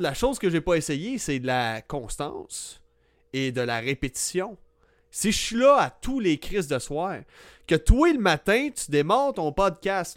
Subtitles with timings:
[0.00, 2.80] La chose que j'ai pas essayé, c'est de la constance
[3.32, 4.56] et de la répétition.
[5.10, 7.16] Si je suis là à tous les crises de soir,
[7.66, 10.16] que toi le matin, tu démarres ton podcast,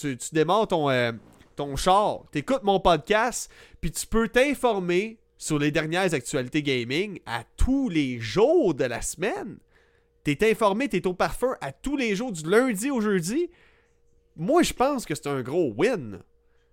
[0.00, 1.12] tu, tu démarres ton, euh,
[1.54, 3.48] ton char, t'écoutes mon podcast,
[3.80, 9.00] puis tu peux t'informer sur les dernières actualités gaming à tous les jours de la
[9.00, 9.58] semaine.
[10.24, 13.48] T'es informé, t'es au parfum à tous les jours, du lundi au jeudi.
[14.34, 16.18] Moi, je pense que c'est un gros win.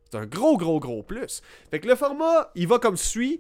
[0.10, 1.42] C'est un gros, gros, gros plus.
[1.70, 3.40] Fait que le format, il va comme suit.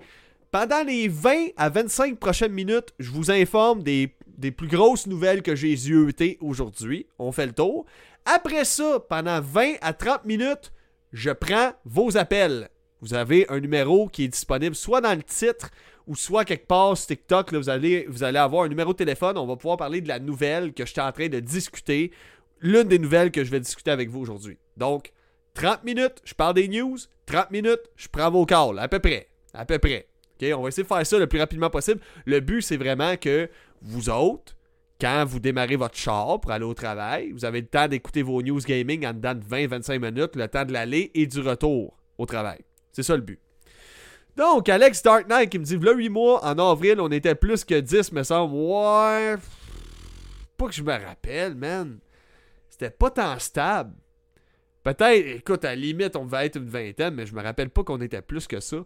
[0.51, 4.13] Pendant les 20 à 25 prochaines minutes, je vous informe des,
[4.51, 7.05] plus grosses nouvelles que j'ai yeuxées aujourd'hui.
[7.19, 7.85] On fait le tour.
[8.25, 10.71] Après ça, pendant 20 à 30 minutes,
[11.13, 12.69] je prends vos appels.
[13.01, 15.69] Vous avez un numéro qui est disponible soit dans le titre
[16.07, 17.53] ou soit quelque part sur TikTok.
[17.53, 19.37] vous, allez, vous allez avoir un numéro de téléphone.
[19.37, 22.11] On va pouvoir parler de la nouvelle que je suis en train de discuter.
[22.59, 24.57] L'une des nouvelles que je vais discuter avec vous aujourd'hui.
[24.77, 25.13] Donc,
[25.57, 26.97] 30 minutes, je parle des news.
[27.25, 28.77] 30 minutes, je prends vos calls.
[28.77, 29.27] À peu près.
[29.53, 30.07] À peu près.
[30.39, 30.47] OK?
[30.55, 31.99] On va essayer de faire ça le plus rapidement possible.
[32.25, 33.49] Le but, c'est vraiment que
[33.81, 34.55] vous autres,
[35.01, 38.41] quand vous démarrez votre char pour aller au travail, vous avez le temps d'écouter vos
[38.43, 42.27] news gaming en dedans de 20-25 minutes, le temps de l'aller et du retour au
[42.27, 42.59] travail.
[42.91, 43.39] C'est ça le but.
[44.35, 47.65] Donc, Alex Dark Knight qui me dit, là 8 mois, en avril, on était plus
[47.65, 48.53] que 10, me semble.
[48.53, 49.35] Ouais.
[50.55, 51.97] Pas que je me rappelle, man.
[52.69, 53.95] C'était pas tant stable.
[54.87, 57.83] Peut-être, écoute, à la limite, on devait être une vingtaine, mais je me rappelle pas
[57.83, 58.77] qu'on était plus que ça.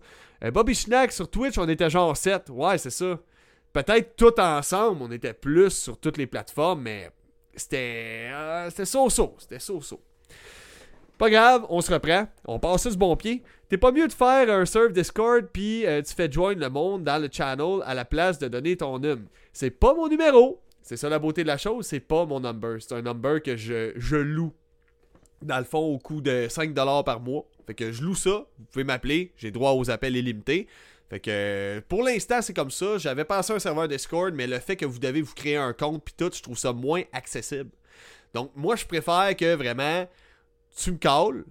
[0.43, 2.49] Euh, Bobby Schnack sur Twitch, on était genre 7.
[2.49, 3.19] Ouais, c'est ça.
[3.71, 7.11] Peut-être tout ensemble, on était plus sur toutes les plateformes, mais
[7.55, 8.31] c'était.
[8.31, 9.35] Euh, c'était so-so.
[9.37, 10.01] C'était so-so.
[11.19, 12.27] Pas grave, on se reprend.
[12.47, 13.43] On passe ce bon pied.
[13.69, 17.03] T'es pas mieux de faire un serve Discord puis euh, tu fais join le monde
[17.03, 19.27] dans le channel à la place de donner ton num.
[19.53, 20.63] C'est pas mon numéro.
[20.81, 22.77] C'est ça la beauté de la chose, c'est pas mon number.
[22.79, 24.51] C'est un number que je, je loue
[25.41, 27.45] dans le fond, au coût de 5$ par mois.
[27.67, 28.45] Fait que je loue ça.
[28.57, 29.31] Vous pouvez m'appeler.
[29.37, 30.67] J'ai droit aux appels illimités.
[31.09, 32.97] Fait que pour l'instant, c'est comme ça.
[32.97, 35.73] J'avais pensé à un serveur Discord, mais le fait que vous devez vous créer un
[35.73, 37.69] compte puis tout, je trouve ça moins accessible.
[38.33, 40.07] Donc, moi, je préfère que vraiment,
[40.75, 41.43] tu me calls.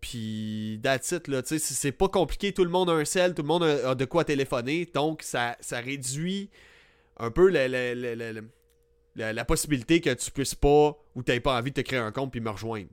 [0.00, 1.42] Puis, that's là.
[1.42, 2.52] Tu sais, c'est pas compliqué.
[2.52, 4.88] Tout le monde a un cell, tout le monde a, de quoi téléphoner.
[4.94, 6.50] Donc, ça, ça réduit
[7.16, 7.66] un peu le,
[8.32, 8.48] le
[9.18, 12.30] la, possibilité que tu puisses pas ou tu pas envie de te créer un compte
[12.30, 12.88] puis me rejoindre.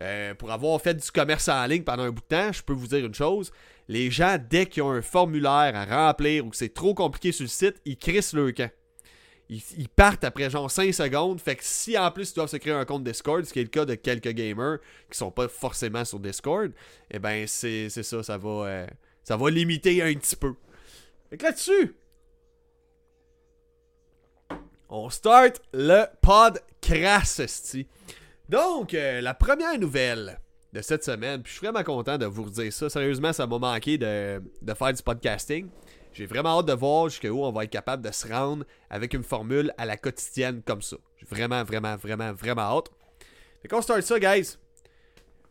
[0.00, 2.72] Euh, pour avoir fait du commerce en ligne pendant un bout de temps, je peux
[2.72, 3.52] vous dire une chose.
[3.88, 7.44] Les gens, dès qu'ils ont un formulaire à remplir ou que c'est trop compliqué sur
[7.44, 8.70] le site, ils crissent le camp.
[9.50, 11.40] Ils, partent après genre 5 secondes.
[11.40, 13.62] Fait que si en plus ils doivent se créer un compte Discord, ce qui est
[13.62, 14.78] le cas de quelques gamers
[15.10, 16.70] qui sont pas forcément sur Discord,
[17.10, 18.86] eh ben c'est ça, ça va, euh,
[19.24, 20.54] ça va limiter un petit peu.
[21.30, 21.94] Fait que là-dessus,
[24.88, 26.60] on start le pod
[28.48, 30.40] Donc, euh, la première nouvelle
[30.72, 32.88] de cette semaine, puis je suis vraiment content de vous dire ça.
[32.88, 34.40] Sérieusement, ça m'a manqué de,
[34.74, 35.68] faire du podcasting.
[36.12, 39.22] J'ai vraiment hâte de voir jusqu'où on va être capable de se rendre avec une
[39.22, 40.96] formule à la quotidienne comme ça.
[41.18, 42.90] J'ai vraiment, vraiment, vraiment, vraiment hâte.
[43.62, 44.56] Fait qu'on start ça, guys.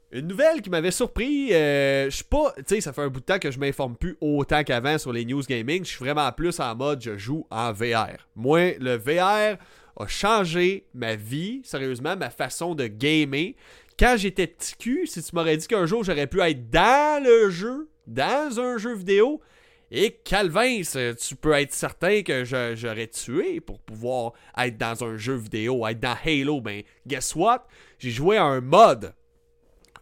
[0.10, 3.20] Une nouvelle qui m'avait surpris, euh, je suis pas, tu sais, ça fait un bout
[3.20, 5.84] de temps que je m'informe plus autant qu'avant sur les news gaming.
[5.84, 8.16] Je suis vraiment plus en mode je joue en VR.
[8.34, 9.58] Moi, le VR
[10.00, 13.56] a changé ma vie, sérieusement, ma façon de gamer.
[14.00, 17.50] Quand j'étais petit cul, si tu m'aurais dit qu'un jour j'aurais pu être dans le
[17.50, 19.42] jeu, dans un jeu vidéo,
[19.92, 20.82] et Calvin,
[21.20, 26.00] tu peux être certain que j'aurais tué pour pouvoir être dans un jeu vidéo, être
[26.00, 26.62] dans Halo.
[26.62, 27.68] Ben, guess what?
[28.00, 29.14] J'ai joué à un mode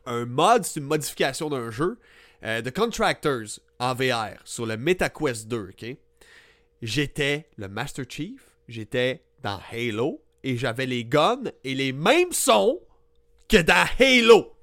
[0.06, 2.00] un mod, c'est une modification d'un jeu,
[2.44, 5.98] euh, de Contractors en VR sur le MetaQuest 2, ok?
[6.82, 12.80] J'étais le Master Chief, j'étais dans Halo et j'avais les guns et les mêmes sons
[13.48, 14.54] que dans Halo.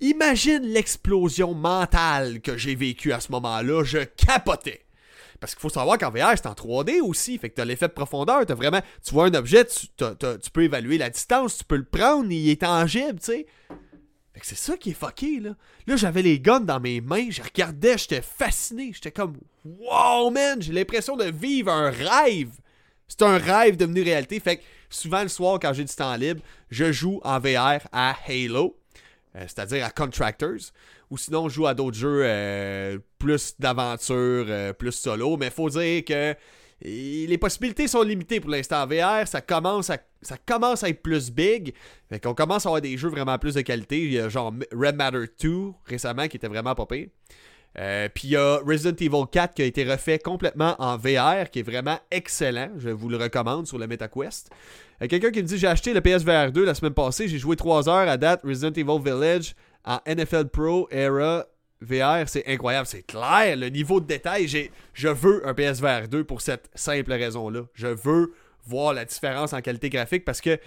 [0.00, 4.86] Imagine l'explosion mentale que j'ai vécue à ce moment-là, je capotais.
[5.40, 7.38] Parce qu'il faut savoir qu'en VR, c'est en 3D aussi.
[7.38, 8.44] Fait que t'as l'effet de profondeur.
[8.44, 8.80] T'as vraiment.
[9.02, 12.50] Tu vois un objet, tu, tu, peux évaluer la distance, tu peux le prendre, il
[12.50, 13.46] est tangible, tu sais
[14.42, 15.50] c'est ça qui est fucké, là.
[15.86, 18.92] Là, j'avais les guns dans mes mains, je regardais, j'étais fasciné.
[18.94, 22.52] J'étais comme, wow, man, j'ai l'impression de vivre un rêve.
[23.08, 24.38] C'est un rêve devenu réalité.
[24.40, 28.16] Fait que souvent le soir, quand j'ai du temps libre, je joue en VR à
[28.26, 28.76] Halo,
[29.36, 30.72] euh, c'est-à-dire à Contractors.
[31.10, 35.36] Ou sinon, je joue à d'autres jeux euh, plus d'aventure, euh, plus solo.
[35.36, 36.36] Mais faut dire que
[36.82, 38.86] les possibilités sont limitées pour l'instant.
[38.86, 41.74] VR, ça commence à être plus big.
[42.08, 44.02] Fait commence à avoir des jeux vraiment plus de qualité.
[44.02, 47.08] Il y a genre Red Matter 2 récemment qui était vraiment pas pire.
[47.78, 51.50] Euh, puis il y a Resident Evil 4 qui a été refait complètement en VR,
[51.50, 52.70] qui est vraiment excellent.
[52.78, 54.50] Je vous le recommande sur le MetaQuest.
[55.02, 57.56] Euh, quelqu'un qui me dit J'ai acheté le PSVR 2 la semaine passée, j'ai joué
[57.56, 59.54] 3 heures à date Resident Evil Village
[59.84, 61.46] en NFL Pro Era
[61.80, 66.24] VR, c'est incroyable, c'est clair, le niveau de détail, j'ai, je veux un PSVR 2
[66.24, 67.62] pour cette simple raison-là.
[67.74, 68.34] Je veux
[68.66, 70.58] voir la différence en qualité graphique parce que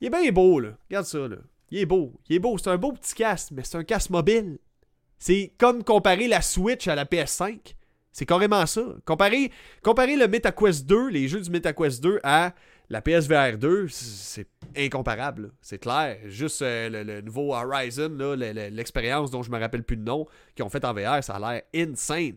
[0.00, 0.70] il est bien beau, là.
[0.90, 1.36] Regarde ça, là.
[1.70, 2.12] Il est beau.
[2.28, 2.58] Il est beau.
[2.58, 4.58] C'est un beau petit casque, mais c'est un casque mobile.
[5.18, 7.74] C'est comme comparer la Switch à la PS5.
[8.12, 8.82] C'est carrément ça.
[9.06, 9.52] Comparer,
[9.82, 12.52] comparer le MetaQuest 2, les jeux du MetaQuest 2 à
[12.92, 14.46] la PSVR 2, c'est
[14.76, 15.52] incomparable.
[15.62, 16.18] C'est clair.
[16.26, 20.68] Juste euh, le, nouveau Horizon, l'expérience dont je me rappelle plus le nom, qu'ils ont
[20.68, 22.36] fait en VR, ça a l'air insane.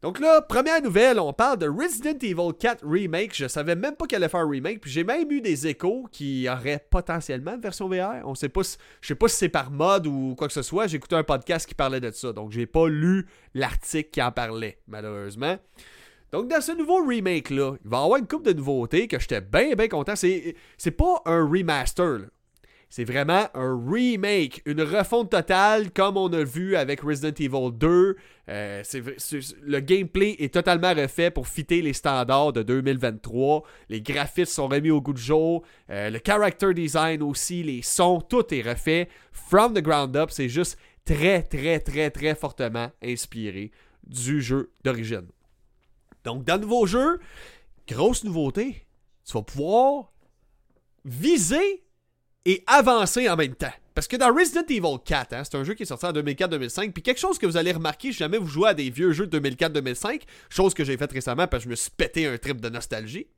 [0.00, 3.34] Donc là, première nouvelle, on parle de Resident Evil 4 Remake.
[3.34, 4.80] Je savais même pas qu'elle allait faire un remake.
[4.80, 8.20] Puis j'ai même eu des échos qui auraient potentiellement une version VR.
[8.26, 8.62] On sait pas
[9.00, 10.86] je sais pas si c'est par mode ou quoi que ce soit.
[10.86, 12.32] J'ai écouté un podcast qui parlait de ça.
[12.32, 15.56] Donc j'ai pas lu l'article qui en parlait, malheureusement.
[16.34, 19.40] Donc, dans ce nouveau remake-là, il va y avoir une coupe de nouveautés que j'étais
[19.40, 20.16] bien, bien content.
[20.16, 22.22] C'est, c'est pas un remaster,
[22.88, 28.16] C'est vraiment un remake, une refonte totale comme on a vu avec Resident Evil 2.
[28.48, 28.82] Euh,
[29.62, 33.62] le gameplay est totalement refait pour fitter les standards de 2023.
[33.88, 35.62] Les graphismes sont remis au goût du jour.
[35.88, 39.08] Euh, le character design aussi, les sons, tout est refait.
[39.30, 43.70] From the ground up, c'est juste très, très, très, très fortement inspiré
[44.04, 45.28] du jeu d'origine.
[46.24, 47.20] Donc, dans le nouveau jeu,
[47.88, 48.86] grosse nouveauté,
[49.24, 50.12] tu vas pouvoir
[51.04, 51.84] viser
[52.44, 53.72] et avancer en même temps.
[53.94, 56.92] Parce que dans Resident Evil 4, hein, c'est un jeu qui est sorti en 2004-2005,
[56.92, 59.26] puis quelque chose que vous allez remarquer si jamais vous jouez à des vieux jeux
[59.26, 62.60] de 2004-2005, chose que j'ai faite récemment parce que je me suis pété un trip
[62.60, 63.28] de nostalgie,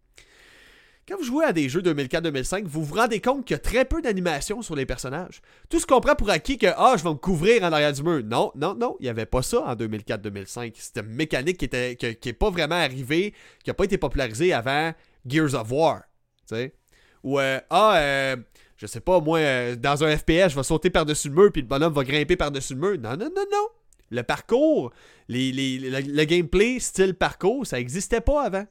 [1.08, 3.84] quand vous jouez à des jeux 2004-2005, vous vous rendez compte qu'il y a très
[3.84, 5.40] peu d'animation sur les personnages.
[5.68, 8.02] Tout ce qu'on prend pour acquis que ah, je vais me couvrir en arrière du
[8.02, 8.22] mur.
[8.24, 10.72] Non, non, non, il n'y avait pas ça en 2004-2005.
[10.74, 14.92] C'était une mécanique qui était qui, pas vraiment arrivée, qui n'a pas été popularisée avant
[15.24, 16.02] Gears of War.
[16.48, 16.74] Tu sais?
[17.22, 18.36] Ou euh, ah, euh,
[18.76, 21.62] je sais pas, moi, euh, dans un FPS, je vais sauter par-dessus le mur puis
[21.62, 22.98] le bonhomme va grimper par-dessus le mur.
[23.00, 23.68] Non, non, non, non.
[24.10, 24.92] Le parcours,
[25.28, 28.66] le gameplay style parcours, ça n'existait pas avant.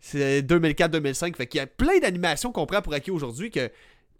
[0.00, 1.36] C'est 2004-2005.
[1.36, 3.70] Fait qu'il y a plein d'animations qu'on prend pour acquis aujourd'hui que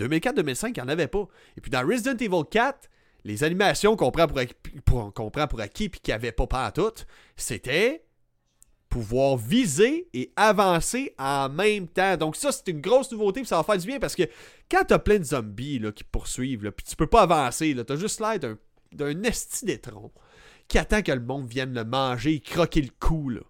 [0.01, 1.27] 2004-2005, il n'y en avait pas.
[1.57, 2.89] Et puis dans Resident Evil 4,
[3.25, 4.55] les animations qu'on prend pour acquis,
[4.85, 6.93] pour, pour acquis puis qu'il n'y avait pas pas tout,
[7.37, 8.05] c'était
[8.89, 12.17] pouvoir viser et avancer en même temps.
[12.17, 14.23] Donc ça, c'est une grosse nouveauté, puis ça va faire du bien parce que
[14.71, 17.85] quand t'as plein de zombies là, qui poursuivent, là, puis tu peux pas avancer, là,
[17.85, 18.57] t'as juste l'air d'un,
[18.93, 19.67] d'un esti
[20.69, 23.41] qui attend que le monde vienne le manger et croquer le cou, là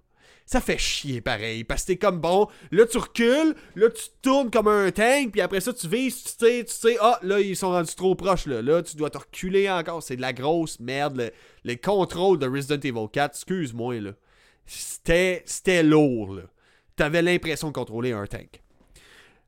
[0.49, 1.63] ça fait chier pareil.
[1.63, 5.43] Parce que t'es comme bon, là tu recules, là tu tournes comme un tank, puis
[5.43, 8.47] après ça tu vises, tu sais, tu sais, ah là ils sont rendus trop proches
[8.47, 8.63] là.
[8.63, 10.03] Là tu dois te reculer encore.
[10.03, 11.33] C'est de la grosse merde.
[11.65, 14.13] les contrôles de Resident Evil 4, excuse-moi là.
[14.65, 16.43] C'était, c'était lourd là.
[16.97, 18.63] T'avais l'impression de contrôler un tank.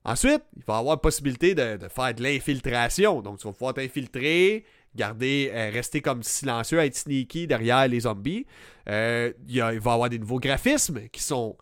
[0.04, 3.22] Ensuite, il va y avoir la possibilité de, de faire de l'infiltration.
[3.22, 8.46] Donc tu vas pouvoir t'infiltrer garder, euh, rester comme silencieux, être sneaky derrière les zombies.
[8.88, 11.56] Euh, il, va y avoir des nouveaux graphismes qui sont,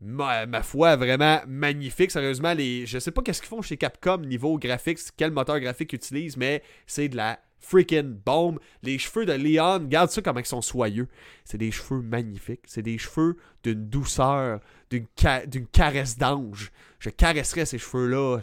[0.00, 2.10] ma, foi, vraiment magnifiques.
[2.10, 5.92] Sérieusement, les, je sais pas qu'est-ce qu'ils font chez Capcom niveau graphique, quel moteur graphique
[5.92, 8.58] ils utilisent, mais c'est de la freaking bombe.
[8.82, 11.08] Les cheveux de Leon, regarde ça comme ils sont soyeux.
[11.44, 12.62] C'est des cheveux magnifiques.
[12.66, 16.70] C'est des cheveux d'une douceur, d'une, caresse d'ange.
[16.98, 18.40] Je caresserais ces cheveux-là,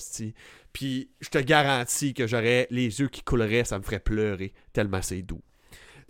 [0.73, 5.01] puis je te garantis que j'aurais les yeux qui couleraient, ça me ferait pleurer, tellement
[5.01, 5.41] c'est doux.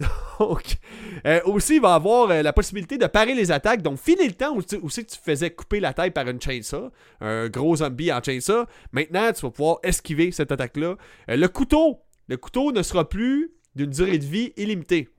[0.39, 0.77] Donc,
[1.25, 3.81] euh, aussi, il va avoir euh, la possibilité de parer les attaques.
[3.81, 7.49] Donc, filer le temps où, tu, tu faisais couper la tête par une chainsaw, un
[7.49, 8.65] gros zombie en chainsaw.
[8.91, 10.95] Maintenant, tu vas pouvoir esquiver cette attaque-là.
[11.29, 11.99] Euh, le couteau,
[12.31, 15.09] le couteau ne sera plus d'une durée de vie illimitée.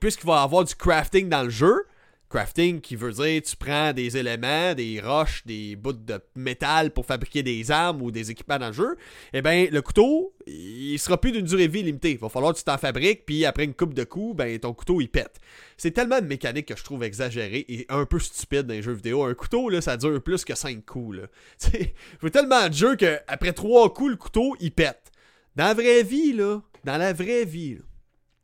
[0.00, 1.84] Puisqu'il va y avoir du crafting dans le jeu,
[2.30, 7.04] Crafting qui veut dire tu prends des éléments, des roches, des bouts de métal pour
[7.04, 8.96] fabriquer des armes ou des équipements dans le jeu.
[9.34, 12.12] Eh bien, le couteau, il sera plus d'une durée de vie limitée.
[12.12, 14.72] Il va falloir que tu t'en fabriques, puis après une coupe de coups, ben ton
[14.72, 15.40] couteau il pète.
[15.76, 18.94] C'est tellement de mécanique que je trouve exagérée et un peu stupide dans les jeux
[18.94, 19.24] vidéo.
[19.24, 21.18] Un couteau, là, ça dure plus que 5 coups.
[21.18, 21.22] Là.
[22.22, 25.11] Je tellement de jeux qu'après 3 coups, le couteau il pète.
[25.56, 27.78] Dans la vraie vie, là, dans la vraie vie,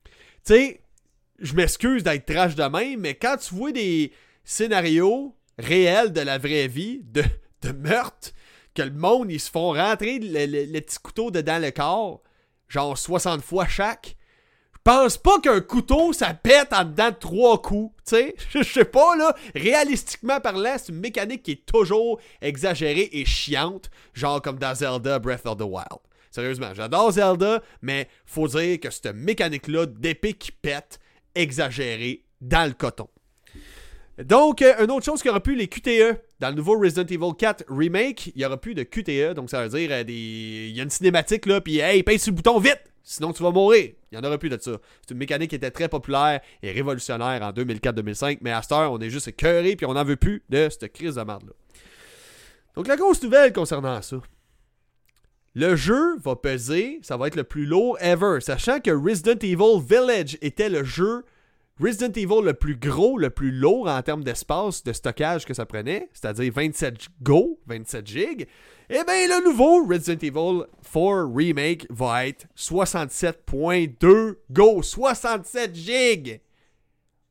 [0.04, 0.80] tu sais,
[1.38, 4.12] je m'excuse d'être trash de même, mais quand tu vois des
[4.44, 7.22] scénarios réels de la vraie vie, de,
[7.62, 8.32] de meurtre,
[8.74, 12.22] que le monde, ils se font rentrer le, petit couteau dedans le corps,
[12.68, 14.16] genre 60 fois chaque,
[14.72, 18.34] je pense pas qu'un couteau, ça pète en dedans de trois coups, tu sais.
[18.50, 23.90] Je sais pas, là, réalistiquement parlant, c'est une mécanique qui est toujours exagérée et chiante,
[24.14, 26.00] genre comme dans Zelda Breath of the Wild.
[26.30, 30.98] Sérieusement, j'adore Zelda, mais faut dire que cette mécanique-là d'épée qui pète,
[31.34, 33.08] exagéré dans le coton.
[34.24, 36.18] Donc, euh, une autre chose qu'il n'y aura plus, les QTE.
[36.40, 39.34] Dans le nouveau Resident Evil 4 Remake, il n'y aura plus de QTE.
[39.34, 40.66] Donc, ça veut dire euh, des...
[40.70, 42.82] il y a une cinématique là, puis hey, pèse sur le bouton vite!
[43.04, 43.92] Sinon, tu vas mourir.
[44.10, 44.72] Il n'y en aura plus de ça.
[45.00, 48.38] C'est une mécanique qui était très populaire et révolutionnaire en 2004-2005.
[48.42, 50.92] Mais à cette heure, on est juste écœuré puis on n'en veut plus de cette
[50.92, 51.52] crise de merde là.
[52.74, 54.18] Donc, la grosse nouvelle concernant ça.
[55.60, 58.40] Le jeu va peser, ça va être le plus lourd ever.
[58.40, 61.24] Sachant que Resident Evil Village était le jeu
[61.80, 65.66] Resident Evil le plus gros, le plus lourd en termes d'espace de stockage que ça
[65.66, 68.46] prenait, c'est-à-dire 27 Go, 27 gigs,
[68.88, 70.62] eh bien le nouveau Resident Evil
[70.92, 76.40] 4 Remake va être 67.2 Go, 67 gigs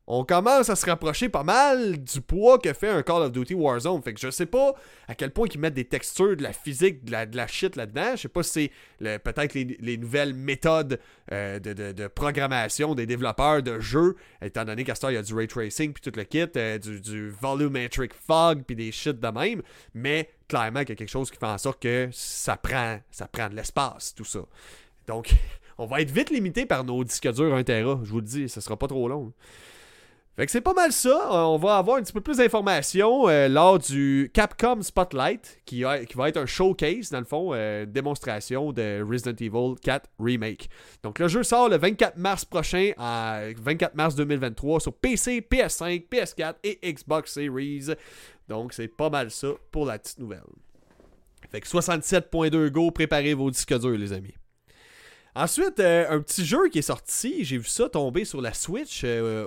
[0.10, 3.54] on commence à se rapprocher pas mal du poids que fait un Call of Duty
[3.56, 4.02] Warzone.
[4.02, 4.74] Fait que je sais pas
[5.10, 7.76] à quel point ils mettent des textures, de la physique, de la, de la shit
[7.76, 8.12] là-dedans.
[8.16, 8.72] Je sais pas si
[9.02, 11.00] c'est peut-être les, nouvelles méthodes
[11.34, 15.34] euh, de, programmation des développeurs de jeux, étant donné qu'à ce il y a du
[15.34, 19.62] ray tracing puis tout le kit, euh, du, volumetric fog puis des shit de même.
[19.94, 23.28] Mais clairement, il y a quelque chose qui fait en sorte que ça prend, ça
[23.28, 24.40] prend de l'espace, tout ça.
[25.06, 25.34] Donc,
[25.78, 28.00] on va être vite limité par nos disques durs 1 Tera.
[28.04, 29.34] Je vous le dis, ça sera pas trop long.
[30.38, 31.10] Fait que c'est pas mal ça.
[31.10, 35.82] Euh, on va avoir un petit peu plus d'informations euh, lors du Capcom Spotlight, qui,
[35.82, 40.70] va être un showcase, dans le fond, euh, démonstration de Resident Evil 4 Remake.
[41.02, 46.08] Donc le jeu sort le 24 mars prochain, à 24 mars 2023, sur PC, PS5,
[46.08, 47.88] PS4 et Xbox Series.
[48.48, 50.44] Donc c'est pas mal ça pour la petite nouvelle.
[51.50, 54.36] Fait que 67.2 Go, préparez vos disques durs, les amis.
[55.38, 59.02] Ensuite, euh, un petit jeu qui est sorti, j'ai vu ça tomber sur la Switch
[59.04, 59.46] euh,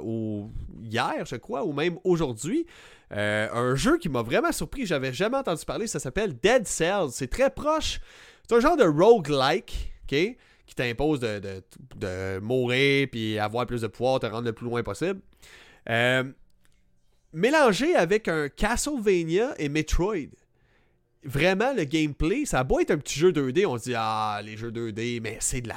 [0.84, 2.64] hier, je crois, ou même aujourd'hui.
[3.10, 7.10] Euh, un jeu qui m'a vraiment surpris, j'avais jamais entendu parler, ça s'appelle Dead Cells.
[7.10, 7.98] C'est très proche,
[8.46, 10.16] c'est un genre de roguelike, ok,
[10.64, 15.20] qui t'impose de, mourir puis avoir plus de pouvoir, te rendre le plus loin possible.
[17.32, 20.30] mélangé avec un Castlevania et Metroid
[21.24, 24.40] vraiment, le gameplay, ça a beau être un petit jeu 2D, on se dit, ah,
[24.44, 25.76] les jeux 2D, mais c'est de la,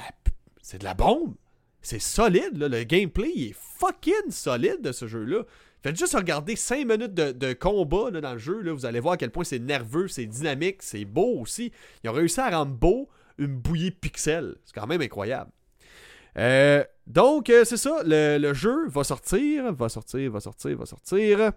[0.62, 1.34] c'est de la bombe.
[1.82, 2.68] C'est solide, là.
[2.68, 5.42] Le gameplay, il est fucking solide de ce jeu-là.
[5.82, 9.16] Faites juste regarder 5 minutes de, combat dans le jeu, là, vous allez voir à
[9.18, 11.72] quel point c'est nerveux, c'est dynamique, c'est beau aussi.
[12.02, 14.56] Ils ont réussi à rendre beau une bouillie pixel.
[14.64, 15.50] C'est quand même incroyable.
[16.38, 20.86] Euh, donc, euh, c'est ça, le, le, jeu va sortir, va sortir, va sortir, va
[20.86, 21.52] sortir.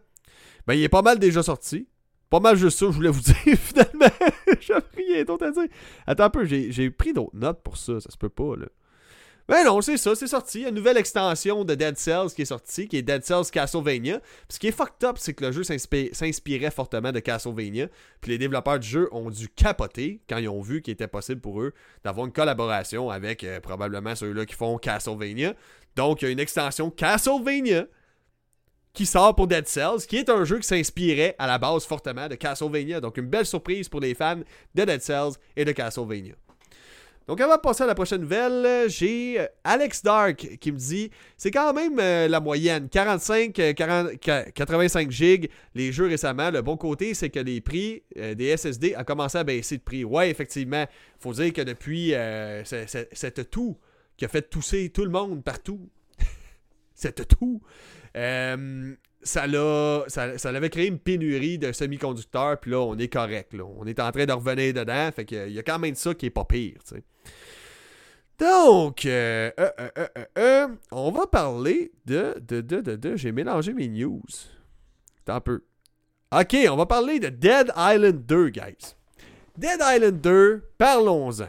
[0.68, 1.88] Ben, il est pas mal déjà sorti.
[2.30, 4.14] Pas mal juste ça, je voulais vous dire, finalement.
[4.60, 5.68] J'avais rien d'autre à dire.
[6.06, 8.68] Attends un peu, j'ai pris d'autres notes pour ça, ça se peut pas, là.
[9.50, 10.60] Ben non, c'est ça, c'est sorti.
[10.60, 13.24] Il y a une nouvelle extension de Dead Cells qui est sortie, qui est Dead
[13.24, 14.20] Cells Castlevania.
[14.20, 17.88] Puis ce qui est fucked up, c'est que le jeu s'inspirait fortement de Castlevania.
[18.20, 21.40] Puis les développeurs du jeu ont dû capoter quand ils ont vu qu'il était possible
[21.40, 25.54] pour eux d'avoir une collaboration avec euh, probablement ceux-là qui font Castlevania.
[25.96, 27.86] Donc il y a une extension Castlevania
[28.98, 32.28] qui sort pour Dead Cells, qui est un jeu qui s'inspirait à la base fortement
[32.28, 33.00] de Castlevania.
[33.00, 34.40] Donc une belle surprise pour les fans
[34.74, 36.34] de Dead Cells et de Castlevania.
[37.28, 41.12] Donc avant de passer à la prochaine nouvelle, j'ai euh, Alex Dark qui me dit
[41.38, 43.54] c'est quand même euh, la moyenne 45
[44.56, 46.50] 85 gigs les jeux récemment.
[46.50, 49.84] Le bon côté c'est que les prix euh, des SSD a commencé à baisser de
[49.84, 50.06] prix.
[50.06, 50.88] Ouais, effectivement,
[51.20, 52.14] faut dire que depuis
[53.14, 53.78] cette tout
[54.18, 55.88] qui a fait tousser tout le monde partout.
[56.96, 57.62] cette tout
[58.18, 59.46] euh, ça,
[60.08, 63.54] ça, ça avait créé une pénurie de semi-conducteurs, puis là, on est correct.
[63.54, 63.64] Là.
[63.66, 66.26] On est en train de revenir dedans, fait qu'il y a quand même ça qui
[66.28, 66.80] est pas pire.
[68.40, 69.52] Donc, euh,
[70.38, 74.22] euh, on va parler de, de, de, de, de J'ai mélangé mes news.
[75.28, 75.64] un peu.
[76.32, 78.96] Ok, on va parler de Dead Island 2, guys.
[79.58, 81.48] Dead Island 2, parlons-en.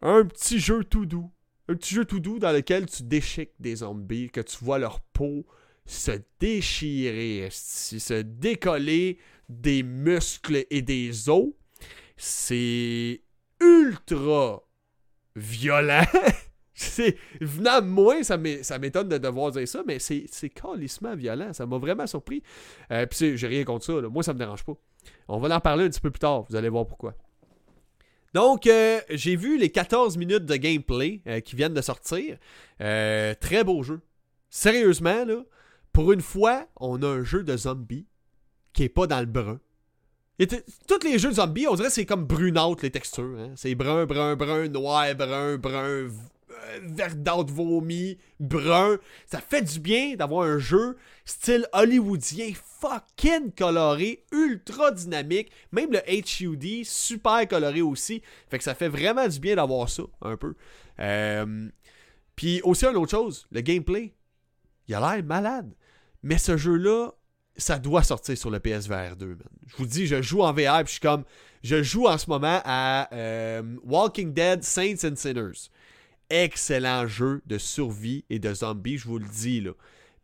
[0.00, 1.30] Un petit jeu tout doux.
[1.68, 5.00] Un petit jeu tout doux dans lequel tu déchiques des zombies, que tu vois leur
[5.00, 5.44] peau
[5.84, 11.50] se déchirer, se décoller des muscles et des os.
[12.16, 13.22] C'est
[13.60, 14.62] ultra
[15.36, 16.04] violent.
[16.74, 21.52] c'est venant de moi, ça m'étonne de devoir dire ça, mais c'est calissement violent.
[21.52, 22.42] Ça m'a vraiment surpris.
[22.90, 23.92] Euh, Puis j'ai rien contre ça.
[24.08, 24.74] Moi, ça me dérange pas.
[25.28, 26.44] On va en parler un petit peu plus tard.
[26.48, 27.14] Vous allez voir pourquoi.
[28.34, 32.38] Donc, euh, j'ai vu les 14 minutes de gameplay euh, qui viennent de sortir.
[32.80, 34.00] Euh, très beau jeu.
[34.48, 35.42] Sérieusement, là,
[35.92, 38.06] pour une fois, on a un jeu de zombies
[38.72, 39.60] qui est pas dans le brun.
[40.38, 43.38] tous les jeux de zombies, on dirait que c'est comme brunâtre les textures.
[43.38, 43.52] Hein.
[43.56, 46.08] C'est brun, brun, brun, noir, brun, brun,
[46.62, 48.98] euh, verdâtre, vomi, brun.
[49.26, 55.52] Ça fait du bien d'avoir un jeu style hollywoodien, fucking coloré, ultra dynamique.
[55.72, 58.22] Même le HUD, super coloré aussi.
[58.48, 60.54] Fait que ça fait vraiment du bien d'avoir ça, un peu.
[61.00, 61.68] Euh,
[62.34, 64.14] puis aussi, une autre chose, le gameplay.
[64.88, 65.74] Il a l'air malade.
[66.22, 67.12] Mais ce jeu-là,
[67.56, 69.38] ça doit sortir sur le PSVR 2, man.
[69.66, 71.24] Je vous dis, je joue en VR, puis je suis comme.
[71.62, 75.70] Je joue en ce moment à euh, Walking Dead Saints and Sinners.
[76.28, 79.72] Excellent jeu de survie et de zombies, je vous le dis, là.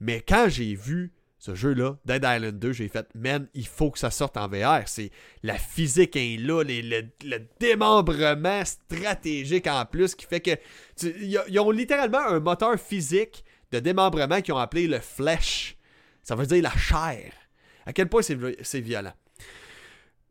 [0.01, 3.99] Mais quand j'ai vu ce jeu-là, Dead Island 2, j'ai fait, man, il faut que
[3.99, 4.83] ça sorte en VR.
[4.87, 5.11] C'est
[5.43, 10.51] la physique est là, le, démembrement stratégique en plus qui fait que
[11.03, 15.78] ils ont littéralement un moteur physique de démembrement qu'ils ont appelé le flesh.
[16.29, 17.33] Ça veut dire la chair.
[17.87, 19.15] À quel point c'est violent.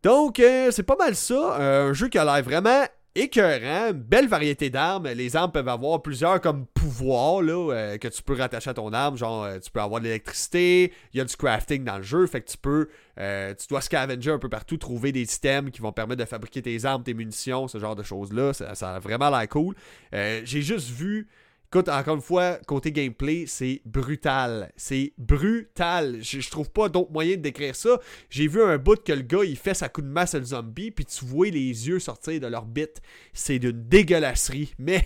[0.03, 1.57] Donc, euh, c'est pas mal ça.
[1.59, 2.85] un jeu qui a l'air vraiment
[3.15, 5.07] écœurant, belle variété d'armes.
[5.07, 8.93] Les armes peuvent avoir plusieurs comme pouvoirs là, euh, que tu peux rattacher à ton
[8.93, 9.17] arme.
[9.17, 12.27] Genre, euh, tu peux avoir de l'électricité, il y a du crafting dans le jeu,
[12.27, 12.89] fait que tu peux,
[13.19, 16.61] euh, tu dois scavenger un peu partout, trouver des items qui vont permettre de fabriquer
[16.61, 18.53] tes armes, tes munitions, ce genre de choses-là.
[18.53, 19.73] Ça a vraiment l'air cool.
[20.13, 21.27] J'ai juste vu
[21.69, 24.71] Écoute, encore une fois, côté gameplay, c'est brutal.
[24.77, 26.19] C'est brutal.
[26.21, 27.99] Je, trouve pas d'autre moyen de décrire ça.
[28.29, 30.45] J'ai vu un bout que le gars, il fait sa coup de masse à le
[30.45, 33.01] zombie, puis tu vois les yeux sortir de l'orbite.
[33.33, 35.05] C'est d'une dégueulasserie, mais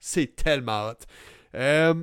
[0.00, 1.04] c'est tellement hot.
[1.54, 1.94] Euh,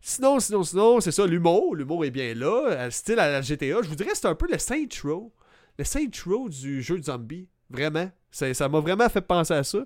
[0.00, 1.76] sinon, sinon, sinon, c'est ça, l'humour.
[1.76, 2.66] L'humour est bien là.
[2.70, 3.80] Euh, style à la GTA.
[3.82, 5.32] Je vous dirais c'est un peu le Saint Row.
[5.78, 7.48] Le Saint Row du jeu de zombie.
[7.70, 8.10] Vraiment.
[8.30, 9.78] Ça m'a vraiment fait penser à ça.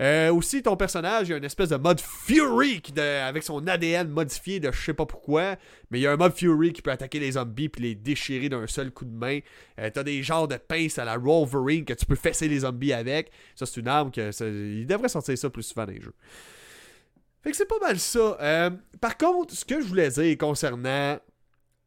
[0.00, 4.08] Euh, aussi, ton personnage, il y a une espèce de mode Fury avec son ADN
[4.08, 5.56] modifié de je sais pas pourquoi.
[5.90, 8.48] Mais il y a un mode Fury qui peut attaquer les zombies puis les déchirer
[8.48, 9.40] d'un seul coup de main.
[9.80, 12.92] Euh, t'as des genres de pinces à la Wolverine que tu peux fesser les zombies
[12.92, 13.32] avec.
[13.56, 14.30] Ça, c'est une arme que.
[14.42, 16.14] il devrait sortir ça plus souvent dans les jeux.
[17.42, 18.36] Fait que c'est pas mal ça.
[18.40, 21.18] Euh, par contre, ce que je voulais dire concernant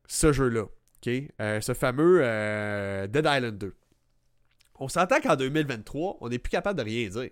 [0.07, 0.65] ce jeu-là,
[1.05, 2.19] ce fameux
[3.07, 3.73] Dead Island 2
[4.81, 7.29] on s'entend qu'en 2023, on n'est plus capable de rien dire.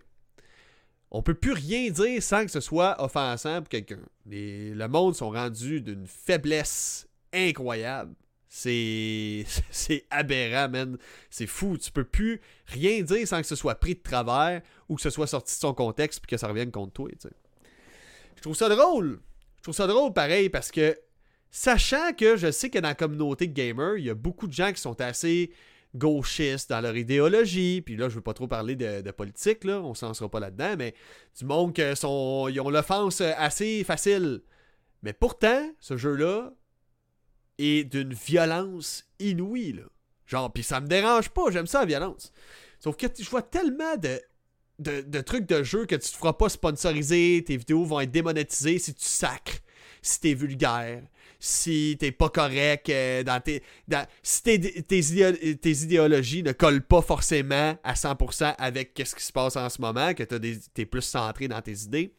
[1.09, 3.99] On peut plus rien dire sans que ce soit offensant pour quelqu'un.
[4.27, 8.13] Le monde sont rendus d'une faiblesse incroyable.
[8.49, 10.97] C'est c'est aberrant, man.
[11.31, 11.75] C'est fou.
[11.79, 15.09] Tu peux plus rien dire sans que ce soit pris de travers ou que ce
[15.09, 17.09] soit sorti de son contexte puis que ça revienne contre toi.
[18.35, 19.21] Je trouve ça drôle.
[19.57, 20.95] Je trouve ça drôle pareil parce que
[21.49, 24.53] sachant que je sais que dans la communauté de gamers, il y a beaucoup de
[24.53, 25.51] gens qui sont assez
[25.96, 29.93] gauchistes dans leur idéologie, puis là, je veux pas trop parler de, politique, là, on
[29.93, 30.93] s'en sera pas là-dedans, mais
[31.38, 32.06] du monde qui ils
[32.62, 34.41] ont l'offense assez facile.
[35.02, 36.54] Mais pourtant, ce jeu-là
[37.58, 39.84] est d'une violence inouïe, là.
[40.25, 42.32] Genre, puis ça me dérange pas, j'aime ça la violence.
[42.80, 44.21] Sauf que je vois tellement de,
[44.78, 48.12] de, de, trucs de jeu que tu te feras pas sponsoriser, tes vidéos vont être
[48.12, 49.58] démonétisées si tu sacres,
[50.04, 51.02] si t'es vulgaire,
[51.39, 53.63] si t'es pas correct euh, dans tes.
[54.21, 59.69] si tes, idéologies ne collent pas forcément à 100% avec ce qui se passe en
[59.69, 62.13] ce moment, que t'es plus centré dans tes idées.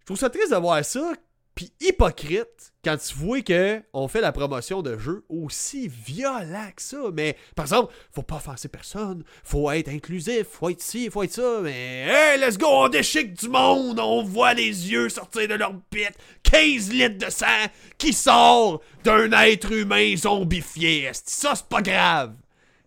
[0.00, 1.12] Je trouve ça triste de voir ça,
[1.56, 6.82] puis hypocrite quand tu vois que on fait la promotion de jeux aussi violents que
[6.82, 6.98] ça.
[7.14, 11.32] Mais par exemple, faut pas offenser personne, faut être inclusif, faut être ci, faut être
[11.32, 11.60] ça.
[11.62, 15.72] Mais hey, let's go, on déchique du monde, on voit les yeux sortir de leur
[15.90, 17.66] bite, 15 litres de sang
[17.96, 21.10] qui sort d'un être humain zombifié.
[21.24, 22.34] Ça, c'est pas grave?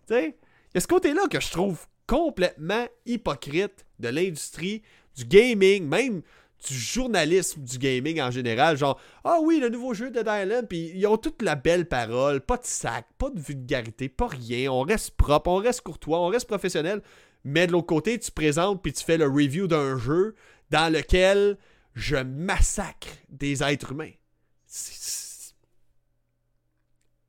[0.06, 4.82] Tu sais, il y a ce côté-là que je trouve complètement hypocrite de l'industrie
[5.16, 6.22] du gaming, même
[6.66, 8.76] du journalisme du gaming en général.
[8.76, 12.40] Genre, ah oui, le nouveau jeu de Island, puis ils ont toute la belle parole,
[12.40, 14.70] pas de sac, pas de vulgarité, pas rien.
[14.70, 17.02] On reste propre, on reste courtois, on reste professionnel.
[17.44, 20.34] Mais de l'autre côté, tu présentes puis tu fais le review d'un jeu
[20.70, 21.56] dans lequel
[21.94, 24.12] je massacre des êtres humains.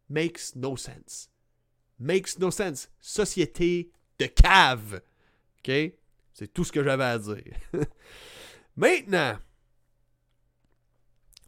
[0.09, 1.29] Makes no sense.
[1.97, 2.89] Makes no sense.
[2.99, 5.01] Société de cave.
[5.59, 5.71] OK?
[6.33, 7.53] C'est tout ce que j'avais à dire.
[8.75, 9.37] Maintenant,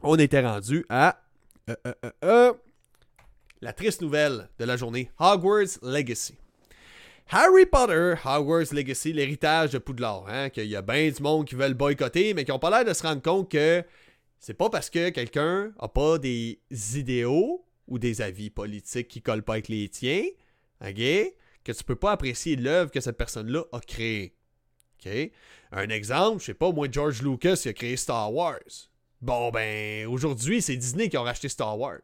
[0.02, 1.22] on était rendu à
[1.70, 2.54] euh, euh, euh,
[3.62, 6.36] la triste nouvelle de la journée Hogwarts Legacy.
[7.30, 11.56] Harry Potter, Hogwarts Legacy, l'héritage de Poudlard, hein, qu'il y a bien du monde qui
[11.56, 13.84] veulent boycotter, mais qui n'ont pas l'air de se rendre compte que
[14.40, 16.60] c'est pas parce que quelqu'un a pas des
[16.96, 20.24] idéaux ou des avis politiques qui collent pas avec les tiens,
[20.82, 24.36] que tu peux pas apprécier l'œuvre que cette personne-là a créée.
[25.72, 28.60] Un exemple, je sais pas, moi, George Lucas, il a créé Star Wars.
[29.22, 32.02] Bon, ben, aujourd'hui, c'est Disney qui a racheté Star Wars.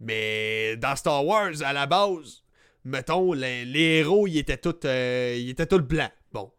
[0.00, 2.42] Mais dans Star Wars, à la base,
[2.84, 6.12] mettons, les, héros, ils étaient tous euh, tout blancs.
[6.32, 6.52] Bon.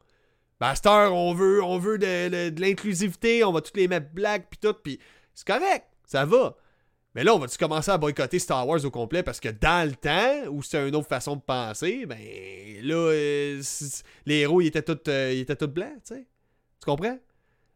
[0.59, 4.59] Ben, on veut, on veut de, de l'inclusivité, on va tous les mettre black, puis
[4.59, 4.99] tout, puis
[5.33, 6.55] c'est correct, ça va.
[7.15, 9.95] Mais là, on va-tu commencer à boycotter Star Wars au complet parce que dans le
[9.95, 12.19] temps, où c'était une autre façon de penser, ben
[12.83, 13.61] là, euh,
[14.25, 16.27] les héros, ils étaient tous, euh, étaient blancs, tu sais.
[16.79, 17.17] Tu comprends?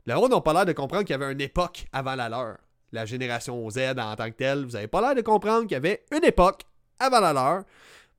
[0.06, 2.58] Le héros n'ont pas l'air de comprendre qu'il y avait une époque avant la leur.
[2.92, 5.76] la génération Z en tant que telle, vous avez pas l'air de comprendre qu'il y
[5.76, 6.64] avait une époque
[7.00, 7.64] avant la leur.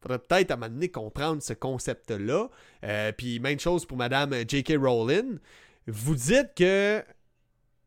[0.00, 2.48] Faudrait peut-être à un moment donné comprendre ce concept-là.
[2.84, 4.74] Euh, puis même chose pour Madame J.K.
[4.78, 5.38] Rowling.
[5.86, 7.00] Vous dites que,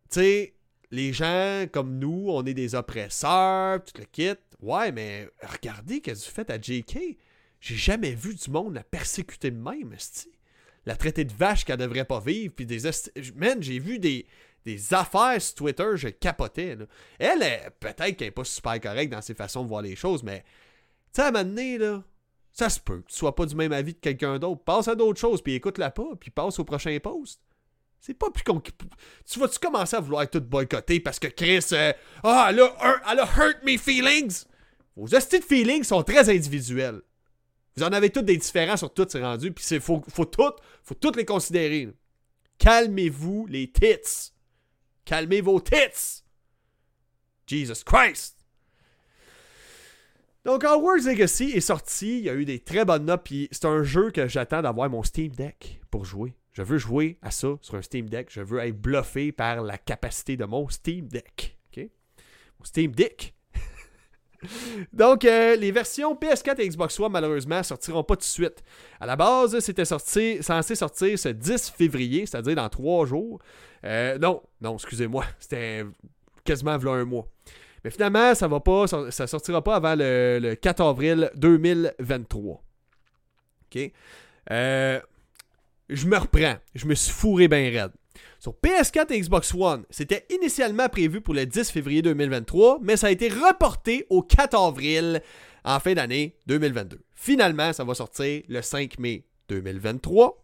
[0.10, 0.54] tu sais,
[0.92, 4.40] les gens comme nous, on est des oppresseurs, tout le kit.
[4.62, 7.18] Ouais, mais regardez ce que faites à J.K.
[7.60, 10.32] J'ai jamais vu du monde la persécuter de même, esti.
[10.86, 12.80] La traiter de vache qu'elle devrait pas vivre, puis des...
[13.36, 14.26] Man, j'ai vu des,
[14.64, 16.78] des affaires sur Twitter, je capotais.
[17.20, 20.44] Elle, peut-être qu'elle n'est pas super correcte dans ses façons de voir les choses, mais
[21.14, 22.04] tu sais, à un moment là,
[22.52, 24.64] ça se peut que tu sois pas du même avis que quelqu'un d'autre.
[24.64, 27.42] Passe à d'autres choses, puis écoute-la pas, puis passe au prochain post.
[28.00, 28.62] C'est pas plus con.
[29.26, 31.66] Tu vas-tu commencer à vouloir tout boycotter parce que Chris.
[31.72, 34.46] Euh, ah, elle, a, hurt me feelings!
[34.96, 37.02] Vos hosties de feelings sont très individuels.
[37.76, 39.52] Vous en avez toutes des différents sur toutes, c'est rendu.
[39.52, 41.90] Puis il faut, faut toutes faut toutes les considérer.
[42.58, 44.32] Calmez-vous les tits.
[45.06, 46.24] Calmez vos tits.
[47.46, 48.36] Jesus Christ.
[50.44, 52.20] Donc, Hogwarts Legacy est sorti.
[52.20, 53.24] Il y a eu des très bonnes notes.
[53.24, 56.34] Puis c'est un jeu que j'attends d'avoir mon Steam Deck pour jouer.
[56.58, 58.30] Je veux jouer à ça sur un Steam Deck.
[58.32, 61.56] Je veux être bluffé par la capacité de mon Steam Deck.
[61.78, 63.36] Mon Steam Deck.
[64.92, 68.64] Donc, euh, les versions PS4 et Xbox One, malheureusement, sortiront pas tout de suite.
[69.00, 73.40] À la base, c'était sorti, censé sortir ce 10 février, c'est-à-dire dans trois jours.
[73.84, 75.86] Euh, non, non, excusez-moi, c'était
[76.44, 77.28] quasiment un mois.
[77.84, 82.64] Mais finalement, ça va pas, ça sortira pas avant le, 4 avril 2023.
[83.76, 83.92] OK?
[84.50, 85.00] Euh,
[85.90, 86.56] je me reprends.
[86.76, 87.92] Je me suis fourré bien raide.
[88.40, 93.08] Sur PS4 et Xbox One, c'était initialement prévu pour le 10 février 2023, mais ça
[93.08, 95.22] a été reporté au 4 avril
[95.64, 97.00] en fin d'année 2022.
[97.14, 100.44] Finalement, ça va sortir le 5 mai 2023.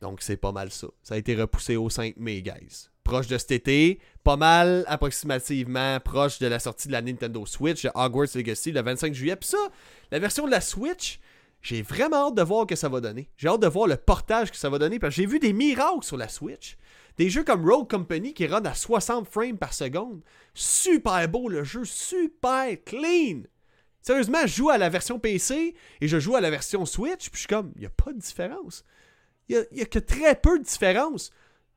[0.00, 0.88] Donc c'est pas mal ça.
[1.02, 2.88] Ça a été repoussé au 5 mai, guys.
[3.04, 7.82] Proche de cet été, pas mal approximativement proche de la sortie de la Nintendo Switch,
[7.82, 9.36] de Hogwarts Legacy le 25 juillet.
[9.36, 9.58] Puis ça,
[10.10, 11.18] la version de la Switch,
[11.62, 13.30] j'ai vraiment hâte de voir ce que ça va donner.
[13.36, 15.52] J'ai hâte de voir le portage que ça va donner parce que j'ai vu des
[15.52, 16.76] miracles sur la Switch.
[17.18, 20.22] Des jeux comme Rogue Company qui run à 60 frames par seconde.
[20.54, 23.42] Super beau le jeu, super clean.
[24.00, 27.34] Sérieusement, je joue à la version PC et je joue à la version Switch, puis
[27.34, 28.84] je suis comme, il n'y a pas de différence.
[29.48, 31.30] Il n'y a, a, que très peu de différence.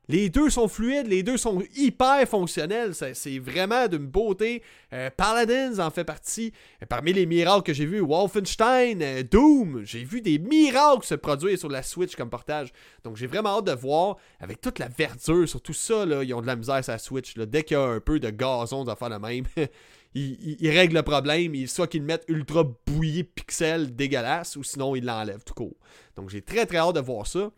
[0.08, 2.94] Les deux sont fluides, les deux sont hyper fonctionnels.
[2.94, 4.62] C'est vraiment d'une beauté.
[4.92, 6.52] Euh, Paladins en fait partie.
[6.88, 11.58] Parmi les miracles que j'ai vus, Wolfenstein, euh, Doom, j'ai vu des miracles se produire
[11.58, 12.72] sur la Switch comme portage.
[13.02, 16.32] Donc j'ai vraiment hâte de voir, avec toute la verdure sur tout ça, là, ils
[16.34, 17.34] ont de la misère sur la Switch.
[17.34, 19.44] Dès qu'il y a un peu de gazon de faire le même,
[20.14, 21.66] ils, règlent le problème.
[21.66, 25.76] soit qu'ils le mettent ultra bouilli pixels dégueulasse, ou sinon ils l'enlèvent tout court.
[26.14, 27.50] Donc j'ai très très hâte de voir ça.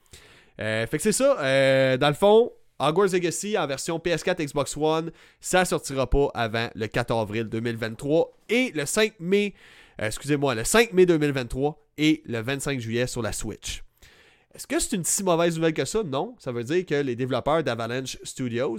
[0.60, 1.38] Euh, fait que c'est ça.
[1.40, 6.68] Euh, dans le fond, Hogwarts Legacy en version PS4 Xbox One, ça sortira pas avant
[6.74, 9.54] le 4 avril 2023 et le 5 mai,
[10.00, 13.82] euh, excusez-moi, le 5 mai 2023 et le 25 juillet sur la Switch.
[14.54, 16.02] Est-ce que c'est une si mauvaise nouvelle que ça?
[16.02, 16.34] Non.
[16.38, 18.78] Ça veut dire que les développeurs d'Avalanche Studios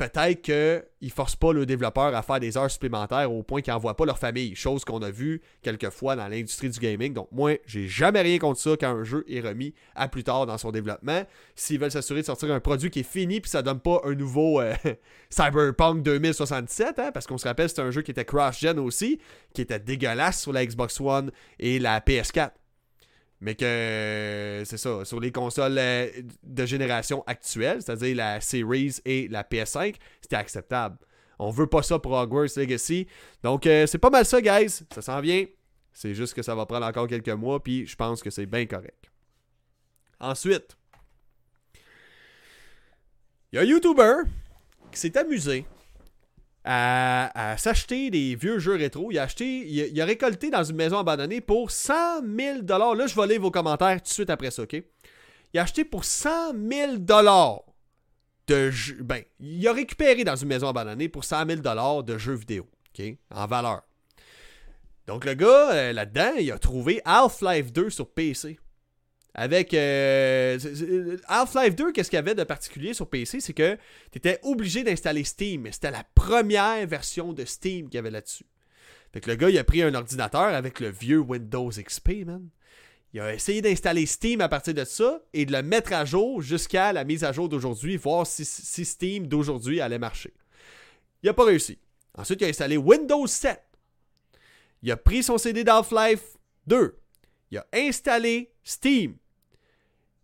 [0.00, 3.74] peut-être qu'ils ne forcent pas le développeur à faire des heures supplémentaires au point qu'ils
[3.74, 7.12] n'envoient pas leur famille, chose qu'on a vu quelquefois dans l'industrie du gaming.
[7.12, 10.46] Donc moi, j'ai jamais rien contre ça quand un jeu est remis à plus tard
[10.46, 11.24] dans son développement.
[11.54, 14.14] S'ils veulent s'assurer de sortir un produit qui est fini puis ça donne pas un
[14.14, 14.72] nouveau euh,
[15.28, 19.20] Cyberpunk 2067, hein, parce qu'on se rappelle c'est un jeu qui était cross-gen aussi,
[19.52, 22.52] qui était dégueulasse sur la Xbox One et la PS4.
[23.40, 26.08] Mais que c'est ça, sur les consoles euh,
[26.42, 30.98] de génération actuelle, c'est-à-dire la Series et la PS5, c'était acceptable.
[31.38, 33.06] On veut pas ça pour Hogwarts Legacy.
[33.42, 34.82] Donc euh, c'est pas mal ça, guys.
[34.92, 35.46] Ça s'en vient.
[35.92, 38.66] C'est juste que ça va prendre encore quelques mois, puis je pense que c'est bien
[38.66, 39.10] correct.
[40.20, 40.76] Ensuite,
[43.52, 44.28] il y a un YouTuber
[44.92, 45.64] qui s'est amusé
[46.64, 49.10] à, s'acheter des vieux jeux rétro.
[49.10, 53.14] Il a acheté, il a, récolté dans une maison abandonnée pour 100 000 Là, je
[53.14, 54.82] vais lire vos commentaires tout de suite après ça, ok?
[55.52, 56.96] Il a acheté pour 100 000
[58.46, 59.02] de jeux.
[59.02, 62.68] Ben, il a récupéré dans une maison abandonnée pour 100 000 de jeux vidéo,
[62.98, 63.16] ok?
[63.34, 63.82] En valeur.
[65.06, 68.58] Donc, le gars, euh, là-dedans, il a trouvé Half-Life 2 sur PC.
[69.34, 70.58] Avec euh,
[71.28, 73.76] Half-Life 2, qu'est-ce qu'il y avait de particulier sur PC C'est que
[74.10, 75.68] tu étais obligé d'installer Steam.
[75.70, 78.46] C'était la première version de Steam qu'il y avait là-dessus.
[79.12, 82.48] Fait que le gars, il a pris un ordinateur avec le vieux Windows XP, man.
[83.12, 86.40] Il a essayé d'installer Steam à partir de ça et de le mettre à jour
[86.40, 90.32] jusqu'à la mise à jour d'aujourd'hui, voir si, si Steam d'aujourd'hui allait marcher.
[91.22, 91.78] Il n'a pas réussi.
[92.16, 93.60] Ensuite, il a installé Windows 7.
[94.82, 96.96] Il a pris son CD d'Half-Life 2.
[97.50, 99.16] Il a installé Steam.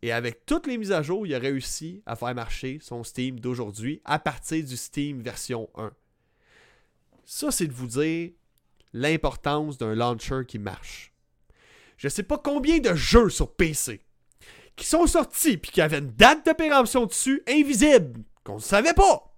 [0.03, 3.41] Et avec toutes les mises à jour, il a réussi à faire marcher son Steam
[3.41, 5.93] d'aujourd'hui à partir du Steam version 1.
[7.25, 8.31] Ça, c'est de vous dire
[8.93, 11.12] l'importance d'un launcher qui marche.
[11.97, 14.03] Je sais pas combien de jeux sur PC
[14.77, 18.95] qui sont sortis puis qui avaient une date de péremption dessus invisible qu'on ne savait
[18.95, 19.35] pas.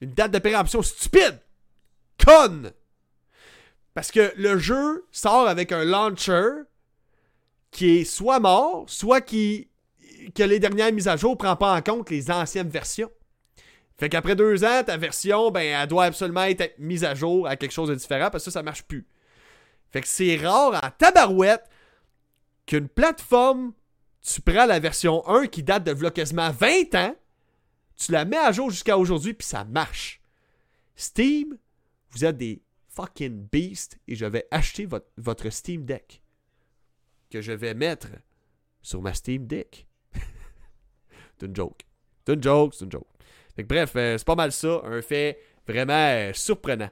[0.00, 1.40] Une date de péremption stupide,
[2.24, 2.72] conne.
[3.98, 6.50] Parce que le jeu sort avec un launcher
[7.72, 9.70] qui est soit mort, soit qui
[10.36, 13.10] que les dernières mises à jour ne prend pas en compte les anciennes versions.
[13.96, 17.56] Fait qu'après deux ans, ta version, ben, elle doit absolument être mise à jour à
[17.56, 19.04] quelque chose de différent parce que ça, ça marche plus.
[19.90, 21.68] Fait que c'est rare en tabarouette
[22.66, 23.72] qu'une plateforme,
[24.22, 27.16] tu prends la version 1 qui date de quasiment 20 ans,
[27.96, 30.22] tu la mets à jour jusqu'à aujourd'hui, puis ça marche.
[30.94, 31.58] Steam,
[32.12, 32.62] vous êtes des
[32.98, 36.20] fucking beasts et je vais acheter votre, votre Steam Deck
[37.30, 38.08] que je vais mettre
[38.82, 39.86] sur ma Steam Deck.
[41.38, 41.86] c'est une joke.
[42.26, 43.06] C'est une joke, c'est une joke.
[43.54, 46.90] Fait que bref, euh, c'est pas mal ça, un fait vraiment euh, surprenant.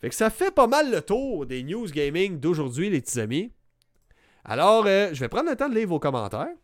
[0.00, 3.52] Fait que ça fait pas mal le tour des news gaming d'aujourd'hui, les petits amis.
[4.44, 6.54] Alors, euh, je vais prendre le temps de lire vos commentaires.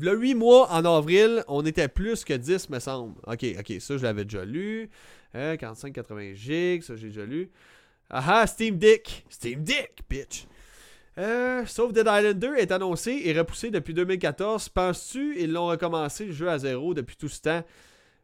[0.00, 3.14] Le 8 mois en avril, on était plus que 10, me semble.
[3.26, 4.90] Ok, ok, ça je l'avais déjà lu.
[5.34, 7.50] 45-80 gigs, ça j'ai déjà lu.
[8.10, 9.24] Ah ah, Steam Dick.
[9.28, 10.46] Steam Dick, bitch.
[11.16, 14.68] Euh, sauf Dead Island 2 est annoncé et repoussé depuis 2014.
[14.68, 17.64] Penses-tu ils l'ont recommencé le jeu à zéro depuis tout ce temps?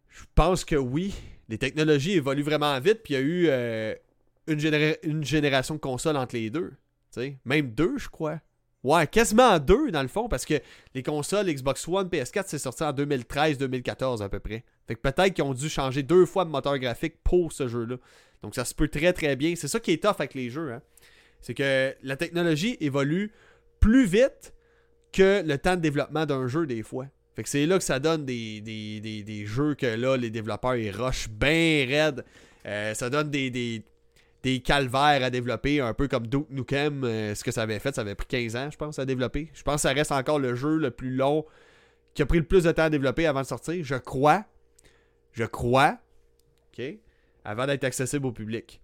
[0.08, 1.14] Je pense que oui.
[1.48, 3.94] Les technologies évoluent vraiment vite, puis il y a eu euh,
[4.46, 4.60] une,
[5.02, 6.72] une, génération de consoles entre les deux.
[7.10, 8.40] sais Même deux, je crois.
[8.82, 10.54] Ouais, quasiment deux dans le fond, parce que
[10.94, 14.64] les consoles Xbox One, PS4, c'est sorti en 2013-2014 à peu près.
[14.88, 17.96] Fait que peut-être qu'ils ont dû changer deux fois de moteur graphique pour ce jeu-là.
[18.42, 19.54] Donc ça se peut très très bien.
[19.54, 20.72] C'est ça qui est tough avec les jeux.
[20.72, 20.80] Hein?
[21.42, 23.32] C'est que la technologie évolue
[23.80, 24.54] plus vite
[25.12, 27.06] que le temps de développement d'un jeu des fois.
[27.36, 30.90] Fait que c'est là que ça donne des, des, jeux que là, les développeurs, ils
[30.90, 32.24] rushent bien raide.
[32.66, 33.82] Euh, ça donne des, des,
[34.64, 38.00] calvaires à développer, un peu comme Duke Nukem, euh, ce que ça avait fait, ça
[38.00, 39.50] avait pris 15 ans, je pense, à développer.
[39.52, 41.44] Je pense que ça reste encore le jeu le plus long
[42.14, 43.84] qui a pris le plus de temps à développer avant de sortir.
[43.84, 44.44] Je crois.
[45.32, 45.98] Je crois.
[46.72, 46.84] OK?
[47.44, 48.80] Avant d'être accessible au public.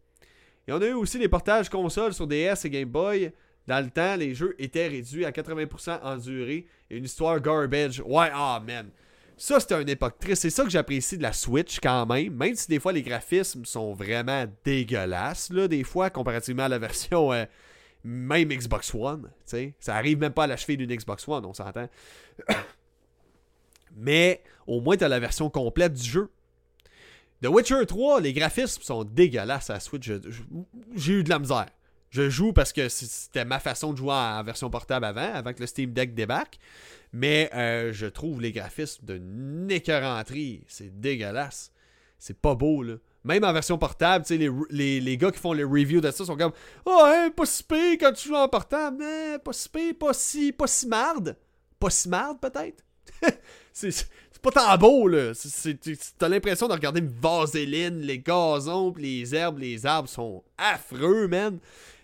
[0.69, 3.33] Et on a eu aussi des portages consoles sur DS et Game Boy.
[3.67, 8.01] Dans le temps, les jeux étaient réduits à 80% en durée et une histoire garbage.
[8.01, 8.91] Ouais, ah man.
[9.37, 10.43] Ça, c'était une époque triste.
[10.43, 12.35] C'est ça que j'apprécie de la Switch quand même.
[12.35, 16.79] Même si des fois les graphismes sont vraiment dégueulasses, là, des fois, comparativement à la
[16.79, 17.45] version euh,
[18.03, 19.31] même Xbox One.
[19.45, 21.89] sais Ça arrive même pas à l'achever d'une Xbox One, on s'entend.
[23.97, 26.31] Mais au moins, tu as la version complète du jeu.
[27.43, 30.11] The Witcher 3, les graphismes sont dégueulasses à Switch.
[30.95, 31.67] J'ai eu de la misère.
[32.17, 35.61] Je joue parce que c'était ma façon de jouer en version portable avant, avant que
[35.61, 36.59] le Steam Deck débarque.
[37.13, 39.21] Mais euh, je trouve les graphismes de
[39.69, 40.65] écœuranterie.
[40.67, 41.73] C'est dégueulasse.
[42.19, 42.95] C'est pas beau, là.
[43.23, 46.25] Même en version portable, tu sais, les, les, gars qui font les reviews de ça
[46.25, 46.53] sont comme
[46.87, 49.03] Oh, hein, pas si pire quand tu joues en portable.
[49.03, 51.37] Hein, pas si pire, pas si, pas si marde.
[51.79, 52.83] Pas si marde, peut-être?
[53.75, 54.09] c'est
[54.41, 55.33] pas tant beau, là.
[56.17, 61.59] T'as l'impression de regarder une vaseline, les gazons, les herbes, les arbres sont affreux, man.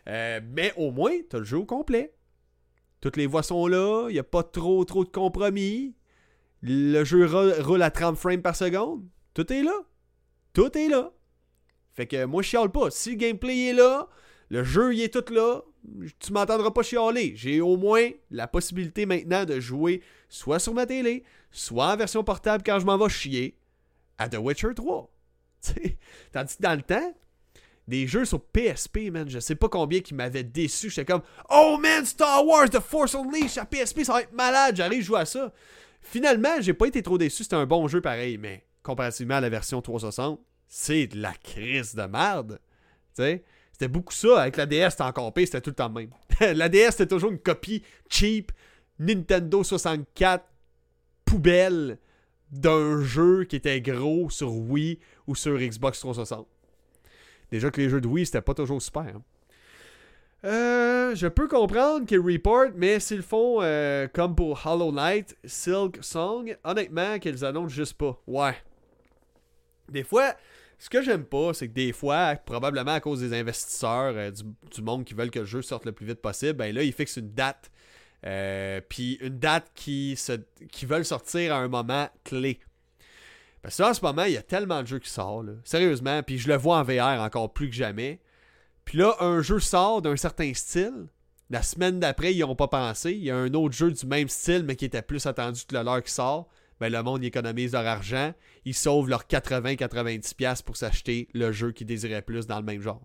[0.08, 2.14] Euh, mais au moins, t'as le jeu au complet.
[3.00, 5.94] Toutes les voix sont là, y a pas trop trop de compromis.
[6.62, 9.04] Le jeu roule à 30 frames par seconde.
[9.34, 9.74] Tout est là.
[10.52, 11.12] Tout est là.
[11.94, 12.90] Fait que moi, je chiale pas.
[12.90, 14.08] Si le gameplay est là,
[14.48, 15.62] le jeu il est tout là,
[16.20, 17.32] tu m'entendras pas chialer.
[17.36, 22.22] J'ai au moins la possibilité maintenant de jouer soit sur ma télé, soit en version
[22.22, 23.56] portable quand je m'en vais chier
[24.18, 25.10] à The Witcher 3.
[26.32, 27.14] Tandis que dans le temps,
[27.88, 30.90] des jeux sur PSP, man, je sais pas combien qui m'avaient déçu.
[30.90, 34.76] J'étais comme, oh man, Star Wars, The Force Unleashed à PSP, ça va être malade,
[34.76, 35.52] j'arrive à jouer à ça.
[36.00, 39.48] Finalement, j'ai pas été trop déçu, c'était un bon jeu pareil, mais comparativement à la
[39.48, 42.60] version 360, c'est de la crise de merde.
[43.14, 43.44] Sais?
[43.72, 44.42] C'était beaucoup ça.
[44.42, 46.10] Avec la DS, c'était encore pire, c'était tout le temps même.
[46.40, 48.52] la DS, c'était toujours une copie cheap
[48.98, 50.44] Nintendo 64
[51.24, 51.98] poubelle
[52.50, 56.46] d'un jeu qui était gros sur Wii ou sur Xbox 360.
[57.52, 59.02] Déjà que les jeux de Wii, c'était pas toujours super.
[59.02, 59.22] Hein.
[60.44, 65.98] Euh, je peux comprendre qu'ils report, mais s'ils font euh, comme pour Hollow Knight, Silk
[66.00, 68.18] Song, honnêtement, qu'ils annoncent juste pas.
[68.26, 68.56] Ouais.
[69.90, 70.34] Des fois,
[70.78, 74.30] ce que j'aime pas, c'est que des fois, probablement à cause des investisseurs, euh,
[74.74, 76.94] du, monde qui veulent que le jeu sorte le plus vite possible, ben là, ils
[76.94, 77.70] fixent une date.
[78.88, 80.32] Puis une date qui, se,
[80.70, 82.60] qui veulent sortir à un moment clé.
[83.62, 85.46] Parce que en ce moment, il y a tellement de jeux qui sortent.
[85.64, 88.20] Sérieusement, puis je le vois en VR encore plus que jamais.
[88.84, 91.06] Puis là, un jeu sort d'un certain style.
[91.48, 93.12] La semaine d'après, ils n'ont pas pensé.
[93.12, 95.76] Il y a un autre jeu du même style, mais qui était plus attendu que
[95.76, 96.48] le leur qui sort.
[96.80, 98.34] Ben, le monde économise leur argent.
[98.64, 103.02] Ils sauvent leurs 80-90$ pour s'acheter le jeu qu'ils désiraient plus dans le même genre.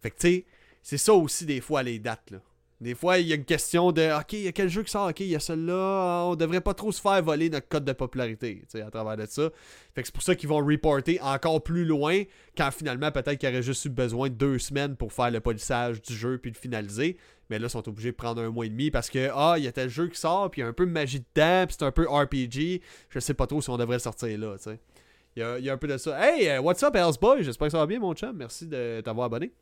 [0.00, 0.46] Fait que tu sais,
[0.82, 2.30] c'est ça aussi des fois les dates.
[2.30, 2.38] Là.
[2.84, 4.90] Des fois, il y a une question de OK, il y a quel jeu qui
[4.90, 5.08] sort?
[5.08, 6.26] OK, il y a celui-là.
[6.26, 9.48] On devrait pas trop se faire voler notre code de popularité à travers de ça.
[9.94, 12.24] Fait que c'est pour ça qu'ils vont reporter encore plus loin
[12.58, 16.02] quand finalement, peut-être qu'ils auraient juste eu besoin de deux semaines pour faire le polissage
[16.02, 17.16] du jeu puis le finaliser.
[17.48, 19.64] Mais là, ils sont obligés de prendre un mois et demi parce que Ah, il
[19.64, 21.64] y a tel jeu qui sort, puis il y a un peu de magie dedans,
[21.66, 22.82] puis c'est un peu RPG.
[23.08, 24.78] Je sais pas trop si on devrait sortir là, tu sais.
[25.36, 26.16] Il y, a, un peu de ça.
[26.22, 27.42] Hey, euh, what's up, Boy?
[27.42, 28.36] J'espère que ça va bien, mon chum.
[28.36, 29.52] Merci de t'avoir abonné.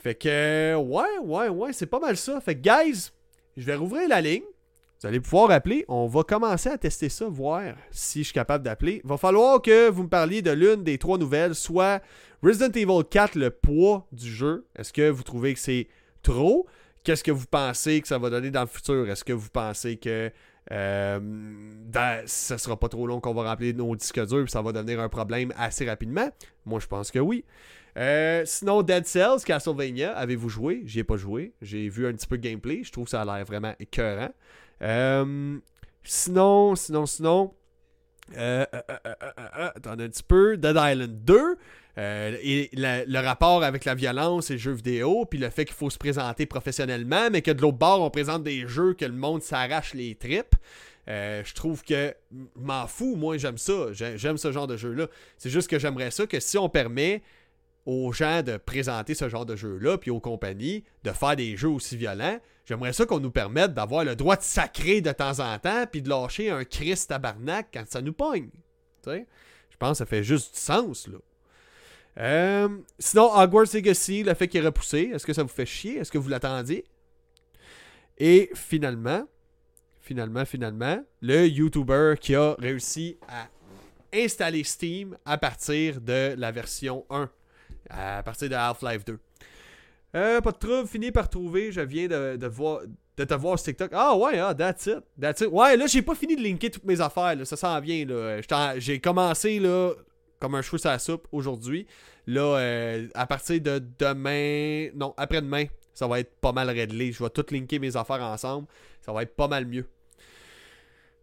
[0.00, 2.40] Fait que, ouais, ouais, ouais, c'est pas mal ça.
[2.40, 3.10] Fait que, guys,
[3.56, 4.42] je vais rouvrir la ligne.
[5.00, 5.84] Vous allez pouvoir appeler.
[5.88, 9.02] On va commencer à tester ça, voir si je suis capable d'appeler.
[9.04, 12.02] Va falloir que vous me parliez de l'une des trois nouvelles, soit
[12.42, 14.66] Resident Evil 4, le poids du jeu.
[14.74, 15.88] Est-ce que vous trouvez que c'est
[16.22, 16.66] trop?
[17.04, 19.08] Qu'est-ce que vous pensez que ça va donner dans le futur?
[19.08, 20.30] Est-ce que vous pensez que
[20.70, 24.72] euh, ça sera pas trop long qu'on va remplir nos disques durs et ça va
[24.72, 26.30] devenir un problème assez rapidement?
[26.64, 27.44] Moi, je pense que oui.
[27.96, 30.82] Euh, sinon, Dead Cells, Castlevania, avez-vous joué?
[30.84, 31.52] J'y ai pas joué.
[31.60, 32.82] J'ai vu un petit peu de gameplay.
[32.84, 34.30] Je trouve que ça a l'air vraiment écœurant.
[34.82, 35.58] Euh,
[36.02, 37.54] sinon, sinon, sinon.
[38.36, 38.64] Euh,
[39.74, 40.56] attendez un petit peu.
[40.56, 41.56] Dead Island 2.
[41.96, 45.90] et le rapport avec la violence et le jeu vidéo, puis le fait qu'il faut
[45.90, 49.42] se présenter professionnellement, mais que de l'autre bord, on présente des jeux que le monde
[49.42, 50.54] s'arrache les tripes.
[51.08, 52.14] je trouve que
[52.54, 55.08] m'en fous, moi j'aime ça, j'aime ce genre de jeu-là.
[55.36, 57.22] C'est juste que j'aimerais ça que si on permet
[57.90, 61.68] aux gens de présenter ce genre de jeu-là, puis aux compagnies de faire des jeux
[61.68, 62.38] aussi violents.
[62.64, 66.00] J'aimerais ça qu'on nous permette d'avoir le droit de sacrer de temps en temps, puis
[66.00, 68.48] de lâcher un Christ tabarnak quand ça nous pogne.
[69.04, 71.18] Je pense que ça fait juste du sens, là.
[72.18, 75.96] Euh, sinon, Hogwarts Legacy, le fait qu'il est repoussé, est-ce que ça vous fait chier?
[75.96, 76.84] Est-ce que vous l'attendiez?
[78.18, 79.26] Et finalement,
[80.00, 83.48] finalement, finalement, le YouTuber qui a réussi à
[84.12, 87.30] installer Steam à partir de la version 1
[87.90, 89.18] à partir de Half-Life 2.
[90.16, 91.72] Euh, pas de trouble, fini par trouver.
[91.72, 92.80] Je viens de, voir,
[93.16, 93.90] de te voir sur TikTok.
[93.94, 95.00] Ah ouais, ah, that's it.
[95.20, 95.48] That's it.
[95.50, 97.36] Ouais, là, j'ai pas fini de linker toutes mes affaires.
[97.44, 98.04] Ça s'en vient.
[98.06, 98.40] Là.
[98.78, 99.92] J'ai commencé là,
[100.40, 101.86] comme un cheveu sur la soupe aujourd'hui.
[102.26, 104.90] Là, euh, à partir de demain.
[104.94, 107.12] Non, après-demain, ça va être pas mal réglé.
[107.12, 108.66] Je vais tout linker mes affaires ensemble.
[109.00, 109.86] Ça va être pas mal mieux.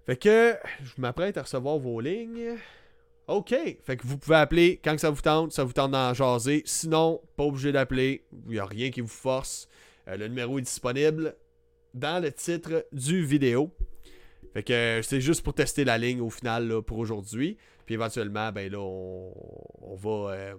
[0.05, 2.55] Fait que je m'apprête à recevoir vos lignes.
[3.27, 3.53] OK.
[3.83, 6.63] Fait que vous pouvez appeler quand ça vous tente, ça vous tente d'en jaser.
[6.65, 8.25] Sinon, pas obligé d'appeler.
[8.45, 9.67] Il n'y a rien qui vous force.
[10.07, 11.35] Euh, le numéro est disponible
[11.93, 13.71] dans le titre du vidéo.
[14.53, 17.57] Fait que euh, c'est juste pour tester la ligne au final pour aujourd'hui.
[17.85, 20.33] Puis éventuellement, ben là, on, va.
[20.33, 20.55] Euh,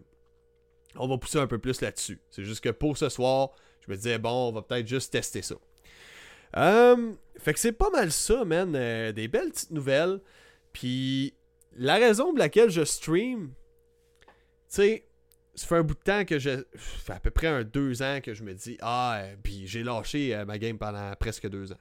[0.97, 2.21] on va pousser un peu plus là-dessus.
[2.31, 3.53] C'est juste que pour ce soir,
[3.87, 5.57] je me disais, bon, on va peut-être juste tester ça.
[6.55, 8.73] fait que c'est pas mal ça, man.
[9.13, 10.21] des belles petites nouvelles.
[10.73, 11.35] Puis
[11.79, 13.55] la raison pour laquelle je stream,
[14.19, 14.27] tu
[14.69, 15.09] sais,
[15.55, 16.65] ça fait un bout de temps que je.
[16.77, 20.35] Fait à peu près un deux ans que je me dis Ah, puis j'ai lâché
[20.35, 21.79] euh, ma game pendant presque deux ans.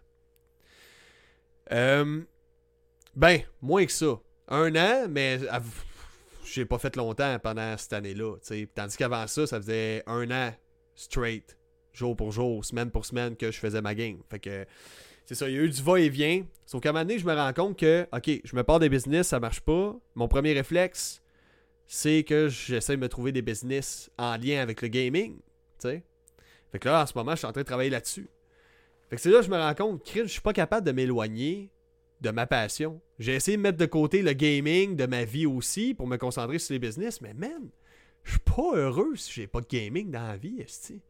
[1.72, 2.22] Euh,
[3.16, 4.20] ben, moins que ça.
[4.48, 5.40] Un an, mais
[6.46, 8.38] j'ai pas fait longtemps pendant cette année-là.
[8.74, 10.54] Tandis qu'avant ça, ça faisait un an
[10.96, 11.58] straight,
[11.92, 14.22] jour pour jour, semaine pour semaine que je faisais ma game.
[14.30, 14.66] Fait que
[15.28, 16.46] c'est ça, il y a eu du va-et-vient.
[16.66, 18.88] Sauf qu'à un moment donné, je me rends compte que, OK, je me pars des
[18.88, 19.94] business, ça marche pas.
[20.16, 21.22] Mon premier réflexe,
[21.86, 25.36] c'est que j'essaie de me trouver des business en lien avec le gaming.
[25.82, 28.30] Fait que là, en ce moment, je suis en train de travailler là-dessus.
[29.10, 30.94] Fait que c'est là que je me rends compte que je suis pas capable de
[30.94, 31.72] m'éloigner
[32.22, 33.02] de ma passion.
[33.20, 36.58] J'ai essayé de mettre de côté le gaming de ma vie aussi pour me concentrer
[36.58, 37.70] sur les business, mais man,
[38.24, 41.02] je suis pas heureux si j'ai pas de gaming dans la vie, J'ai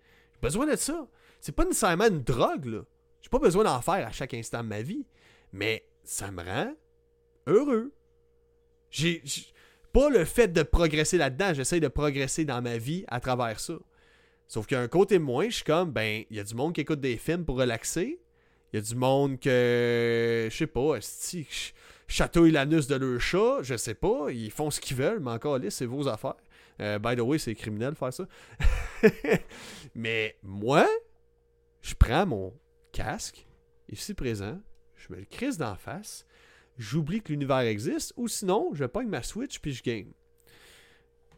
[0.41, 1.07] besoin de ça.
[1.39, 2.81] C'est pas nécessairement une drogue, là.
[3.21, 5.05] J'ai pas besoin d'en faire à chaque instant de ma vie,
[5.51, 6.73] mais ça me rend
[7.47, 7.93] heureux.
[8.89, 9.21] J'ai
[9.91, 13.73] pas le fait de progresser là-dedans, j'essaie de progresser dans ma vie à travers ça.
[14.47, 16.55] Sauf qu'il y a un côté moins, je suis comme, ben, il y a du
[16.55, 18.19] monde qui écoute des films pour relaxer.
[18.71, 21.47] Il y a du monde que, je sais pas, si
[22.07, 25.57] chatouille l'anus de leur chat, je sais pas, ils font ce qu'ils veulent, mais encore
[25.57, 26.35] là, c'est vos affaires.
[26.79, 28.25] Euh, by the way, c'est criminel de faire ça.
[29.95, 30.87] mais moi,
[31.81, 32.53] je prends mon
[32.97, 33.45] casque,
[33.89, 34.59] ici présent,
[34.95, 36.25] je me le crise d'en face,
[36.79, 40.11] j'oublie que l'univers existe, ou sinon, je pogne ma Switch puis je game.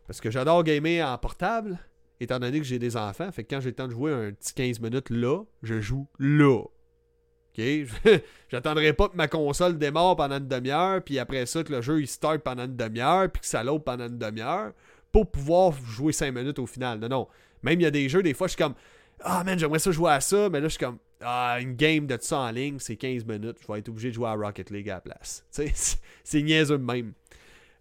[0.08, 1.78] Parce que j'adore gamer en portable,
[2.22, 4.32] étant donné que j'ai des enfants, fait que quand j'ai le temps de jouer un
[4.32, 6.62] petit 15 minutes là, je joue là.
[6.62, 7.64] OK?
[8.50, 12.00] J'attendrai pas que ma console démarre pendant une demi-heure, puis après ça, que le jeu
[12.00, 14.72] il start pendant une demi-heure, puis que ça load pendant une demi-heure,
[15.12, 17.00] pour pouvoir jouer 5 minutes au final.
[17.00, 17.28] Non, non.
[17.64, 18.76] Même il y a des jeux, des fois, je suis comme
[19.20, 22.08] Ah, man, j'aimerais ça jouer à ça, mais là, je suis comme, ah, une game
[22.08, 24.70] de ça en ligne, c'est 15 minutes, je vais être obligé de jouer à Rocket
[24.72, 25.46] League à la place.
[26.24, 27.14] C'est niaiseux même.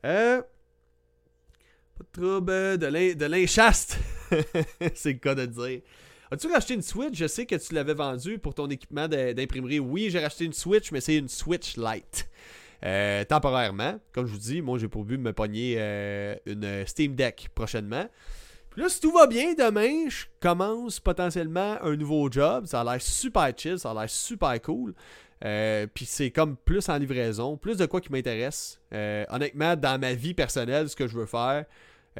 [0.04, 0.42] Euh.
[1.98, 3.98] Pas de trouble, de l'inchaste.
[4.94, 5.80] c'est le cas de dire.
[6.30, 7.14] As-tu racheté une Switch?
[7.14, 9.80] Je sais que tu l'avais vendue pour ton équipement d'imprimerie.
[9.80, 12.28] Oui, j'ai racheté une Switch, mais c'est une Switch Lite.
[12.84, 16.86] Euh, temporairement, comme je vous dis, moi j'ai pour but de me pogner euh, une
[16.86, 18.08] Steam Deck prochainement.
[18.78, 22.66] Là, si tout va bien, demain, je commence potentiellement un nouveau job.
[22.66, 24.94] Ça a l'air super chill, ça a l'air super cool.
[25.44, 28.80] Euh, puis c'est comme plus en livraison, plus de quoi qui m'intéresse.
[28.92, 31.64] honnêtement, dans ma vie personnelle, ce que je veux faire,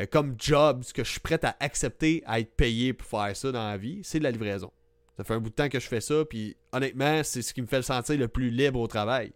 [0.01, 3.37] euh, comme job, ce que je suis prêt à accepter à être payé pour faire
[3.37, 4.73] ça dans la vie, c'est de la livraison.
[5.17, 7.63] Ça fait un bout de temps que je fais ça, puis honnêtement, c'est ce qui
[7.63, 9.33] me fait le sentir le plus libre au travail.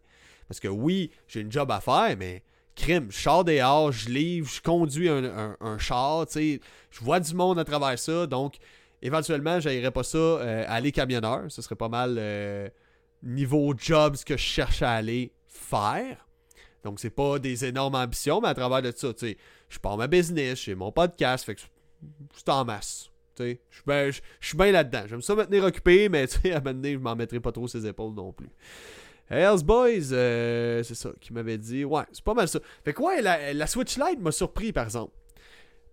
[0.48, 2.42] Parce que oui, j'ai une job à faire, mais
[2.74, 6.60] crime, je sors dehors, je livre, je conduis un, char, tu sais,
[6.90, 8.56] je vois du monde à travers ça, donc
[9.02, 11.44] éventuellement, j'aillerais pas ça euh, aller camionneur.
[11.48, 12.68] Ce serait pas mal euh,
[13.22, 16.26] niveau job ce que je cherche à aller faire.
[16.84, 19.36] Donc, c'est pas des énormes ambitions, mais à travers de ça, tu sais,
[19.68, 21.60] je pars ma business, j'ai mon podcast, fait que
[22.34, 23.08] c'est en masse.
[23.38, 25.04] Je suis bien là-dedans.
[25.08, 27.66] J'aime ça me tenir occupé, mais à un moment donné, je m'en mettrai pas trop
[27.66, 28.50] ses épaules non plus.
[29.28, 31.84] Hells Boys, euh, c'est ça, qui m'avait dit.
[31.84, 32.60] Ouais, c'est pas mal ça.
[32.84, 35.12] Fait que ouais, la, Switch Lite m'a surpris, par exemple.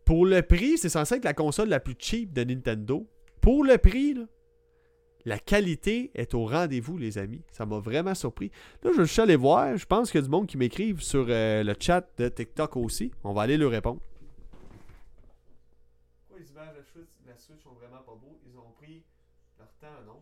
[0.05, 3.07] Pour le prix, c'est censé être la console la plus cheap de Nintendo.
[3.41, 4.23] Pour le prix, là,
[5.25, 7.43] la qualité est au rendez-vous, les amis.
[7.51, 8.51] Ça m'a vraiment surpris.
[8.83, 9.77] Là, je suis allé voir.
[9.77, 12.75] Je pense qu'il y a du monde qui m'écrivent sur euh, le chat de TikTok
[12.77, 13.11] aussi.
[13.23, 14.01] On va aller leur répondre.
[16.27, 18.39] Pourquoi les images de la Switch sont vraiment pas beaux?
[18.47, 19.03] Ils ont pris
[19.57, 20.21] leur temps, non?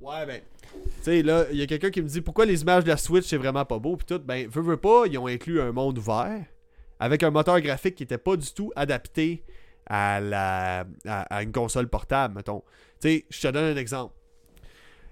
[0.00, 0.40] Ouais, ben.
[0.72, 2.96] Tu sais, là, il y a quelqu'un qui me dit pourquoi les images de la
[2.96, 3.96] Switch c'est vraiment pas beau.
[3.96, 6.44] Puis tout, ben, veux, veux pas, ils ont inclus un monde ouvert
[6.98, 9.42] avec un moteur graphique qui était pas du tout adapté
[9.86, 12.62] à, la, à une console portable, mettons.
[13.00, 14.14] Tu sais, je te donne un exemple.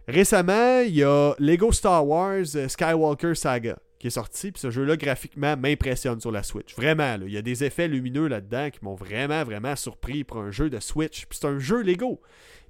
[0.07, 4.71] Récemment, il y a Lego Star Wars euh, Skywalker Saga qui est sorti, puis ce
[4.71, 6.75] jeu-là, graphiquement, m'impressionne sur la Switch.
[6.77, 10.51] Vraiment, il y a des effets lumineux là-dedans qui m'ont vraiment, vraiment surpris pour un
[10.51, 11.27] jeu de Switch.
[11.27, 12.21] Puis c'est un jeu Lego.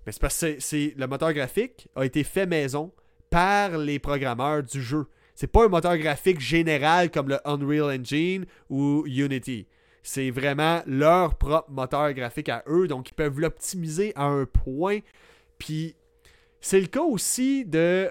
[0.09, 2.94] Mais c'est parce que c'est, le moteur graphique a été fait maison
[3.28, 5.04] par les programmeurs du jeu.
[5.34, 9.66] C'est pas un moteur graphique général comme le Unreal Engine ou Unity.
[10.02, 15.00] C'est vraiment leur propre moteur graphique à eux, donc ils peuvent l'optimiser à un point.
[15.59, 15.94] Puis
[16.62, 18.09] c'est le cas aussi de.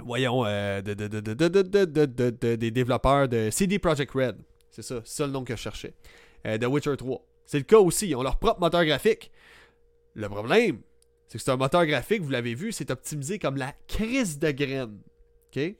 [0.00, 0.42] voyons,
[0.82, 4.38] des développeurs de CD Projekt Red.
[4.72, 5.94] C'est ça, c'est ça le nom que je cherchais.
[6.44, 7.24] de Witcher 3.
[7.46, 9.30] C'est le cas aussi, ils ont leur propre moteur graphique.
[10.18, 10.80] Le problème,
[11.28, 14.50] c'est que c'est un moteur graphique, vous l'avez vu, c'est optimisé comme la crise de
[14.50, 14.98] graines.
[15.46, 15.76] OK?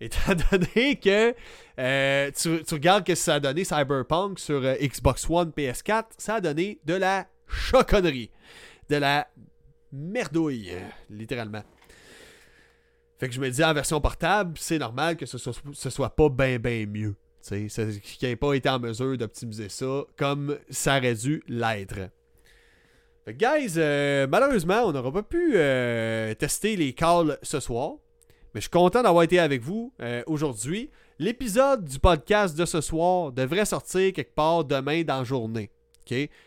[0.00, 1.34] Étant donné que
[1.78, 6.40] euh, tu, regardes que ça a donné Cyberpunk sur euh, Xbox One, PS4, ça a
[6.42, 8.30] donné de la choconnerie.
[8.90, 9.28] De la
[9.90, 10.74] merdouille,
[11.08, 11.62] littéralement.
[13.18, 16.28] Fait que je me dis en version portable, c'est normal que ce soit, soit pas
[16.28, 17.16] bien bien mieux.
[17.48, 22.10] Qu'il n'ait pas été en mesure d'optimiser ça comme ça aurait dû l'être.
[23.24, 25.56] Fait guys, euh, malheureusement, on n'aura pas pu
[26.38, 27.94] tester les calls ce soir.
[28.54, 30.88] Mais je suis content d'avoir été avec vous euh, aujourd'hui.
[31.18, 35.70] L'épisode du podcast de ce soir devrait sortir quelque part demain dans la journée.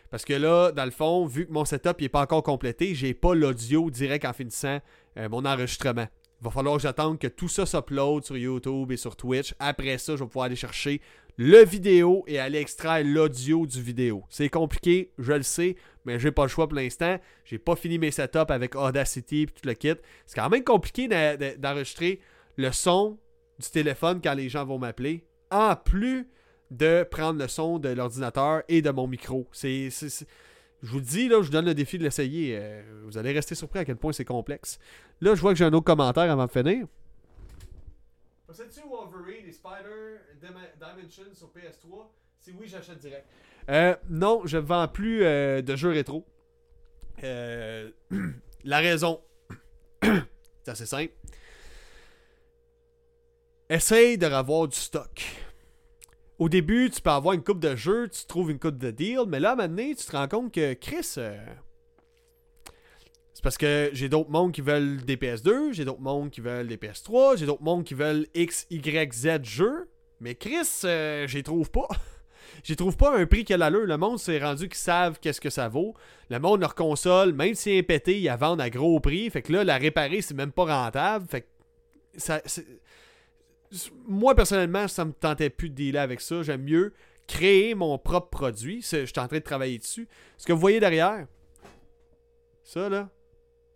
[0.10, 3.14] Parce que là, dans le fond, vu que mon setup n'est pas encore complété, j'ai
[3.14, 4.80] pas l'audio direct en finissant
[5.18, 6.08] euh, mon enregistrement.
[6.40, 9.54] Il va falloir que j'attende que tout ça s'upload sur YouTube et sur Twitch.
[9.60, 11.02] Après ça, je vais pouvoir aller chercher
[11.38, 14.24] le vidéo et aller extraire l'audio du vidéo.
[14.30, 15.76] C'est compliqué, je le sais,
[16.06, 17.20] mais j'ai pas le choix pour l'instant.
[17.46, 19.94] J'ai pas fini mes setups avec Audacity et tout le kit.
[20.26, 21.08] C'est quand même compliqué
[21.58, 22.20] d'enregistrer
[22.58, 23.20] le son
[23.60, 26.28] du téléphone quand les gens vont m'appeler, en plus
[26.72, 29.48] de prendre le son de l'ordinateur et de mon micro.
[29.52, 32.58] C'est, je vous dis, là, je vous donne le défi de l'essayer.
[32.58, 34.80] Euh, vous allez rester surpris à quel point c'est complexe.
[35.22, 36.88] Là, je vois que j'ai un autre commentaire avant de finir.
[38.48, 42.08] Possèdes-tu Wolverine et Spider Dimension sur PS3
[42.39, 43.28] Si oui, j'achète direct.
[43.70, 46.26] Euh, non, je ne vends plus euh, de jeux rétro.
[47.24, 47.91] Euh,
[48.64, 49.22] la raison,
[50.02, 51.14] c'est assez simple.
[53.70, 55.26] Essaye de revoir du stock.
[56.39, 59.24] Au début, tu peux avoir une coupe de jeux, tu trouves une coupe de deal,
[59.28, 61.16] mais là, maintenant, tu te rends compte que Chris,
[63.38, 66.68] c'est parce que j'ai d'autres mondes qui veulent des PS2, j'ai d'autres mondes qui veulent
[66.68, 69.88] des PS3, j'ai d'autres mondes qui veulent X, Y, Z jeux.
[70.20, 71.88] Mais Chris, euh, j'y trouve pas.
[72.64, 73.86] j'y trouve pas un prix qui a l'allure.
[73.86, 75.94] Le monde s'est rendu qu'ils savent qu'est-ce que ça vaut.
[76.32, 79.30] Le monde, leur console, même si elle est pété, ils la vendent à gros prix.
[79.30, 81.28] Fait que là, la réparer, c'est même pas rentable.
[81.30, 81.48] Fait que
[82.16, 82.42] ça.
[84.08, 86.42] Moi, personnellement, ça me tentait plus de dealer avec ça.
[86.42, 86.92] J'aime mieux
[87.28, 88.82] créer mon propre produit.
[88.82, 90.08] Je suis en train de travailler dessus.
[90.40, 91.28] Ce que vous voyez derrière,
[92.64, 93.12] ça là,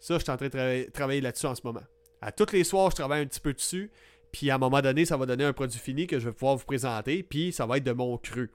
[0.01, 1.83] ça, je suis en train de travailler là-dessus en ce moment.
[2.21, 3.91] À tous les soirs, je travaille un petit peu dessus.
[4.31, 6.55] Puis à un moment donné, ça va donner un produit fini que je vais pouvoir
[6.57, 7.23] vous présenter.
[7.23, 8.51] Puis ça va être de mon cru.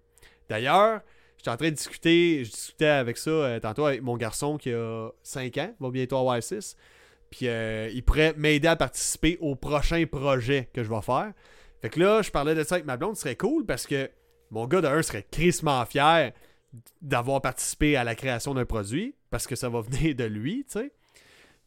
[0.49, 1.01] D'ailleurs,
[1.37, 4.73] j'étais en train de discuter, je discutais avec ça euh, tantôt avec mon garçon qui
[4.73, 6.77] a 5 ans, va bientôt avoir 6.
[7.31, 11.33] Puis euh, il pourrait m'aider à participer au prochain projet que je vais faire.
[11.81, 14.11] Fait que là, je parlais de ça avec ma blonde, ce serait cool parce que
[14.51, 16.33] mon gars de 1 serait crissement fier
[17.03, 20.81] d'avoir participé à la création d'un produit parce que ça va venir de lui, tu
[20.81, 20.93] sais.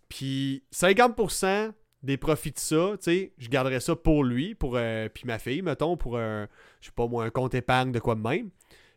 [0.10, 5.10] Puis 50% des profits de ça, tu sais, je garderais ça pour lui, pour euh,
[5.10, 6.48] puis ma fille, mettons, pour un,
[6.82, 8.50] je sais pas moi, un compte épargne de quoi de même.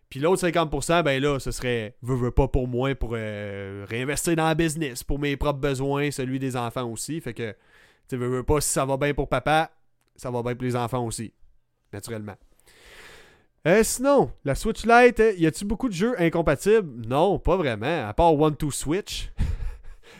[0.08, 4.36] Puis l'autre 50%, ben là, ce serait, veux, veux pas pour moi, pour euh, réinvestir
[4.36, 7.20] dans le business, pour mes propres besoins, celui des enfants aussi.
[7.20, 7.56] Fait que,
[8.08, 9.70] tu veux, veux pas, si ça va bien pour papa,
[10.14, 11.32] ça va bien pour les enfants aussi,
[11.92, 12.36] naturellement.
[13.66, 17.06] Euh, sinon, la Switch Lite, y a-tu beaucoup de jeux incompatibles?
[17.06, 19.32] Non, pas vraiment, à part One to Switch.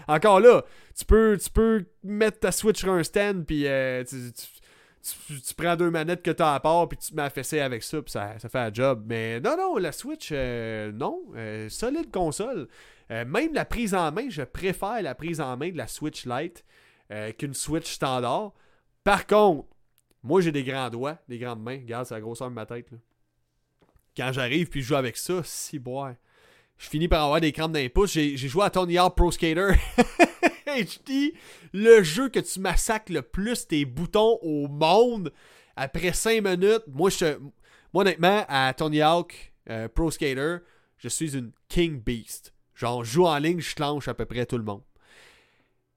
[0.08, 0.64] Encore là,
[0.96, 5.90] tu peux, tu peux mettre ta Switch sur un stand, puis euh, tu, prends deux
[5.90, 8.38] manettes que tu as à part, puis tu te mets à avec ça, puis ça,
[8.38, 9.04] fait un job.
[9.06, 11.22] Mais non, non, la Switch, euh, non.
[11.36, 12.68] Euh, solide console.
[13.10, 16.64] même la prise en main, je préfère la prise en main de la Switch Lite
[17.38, 18.52] qu'une Switch standard.
[19.04, 19.68] Par contre,
[20.22, 21.78] moi j'ai des grands doigts, des grandes mains.
[21.78, 22.88] Regarde, c'est la grosseur de ma tête.
[24.16, 26.14] Quand j'arrive puis je joue avec ça, si boire
[26.82, 28.12] je finis par avoir des crampes pouce.
[28.12, 29.74] J'ai joué à Tony Hawk Pro Skater
[30.66, 31.32] HD,
[31.72, 35.32] le jeu que tu massacres le plus tes boutons au monde.
[35.76, 37.08] Après 5 minutes, moi,
[37.92, 40.56] moi honnêtement, à Tony Hawk euh, Pro Skater,
[40.98, 42.52] je suis une King Beast.
[42.74, 44.82] Genre, je joue en ligne, je clenche à peu près tout le monde.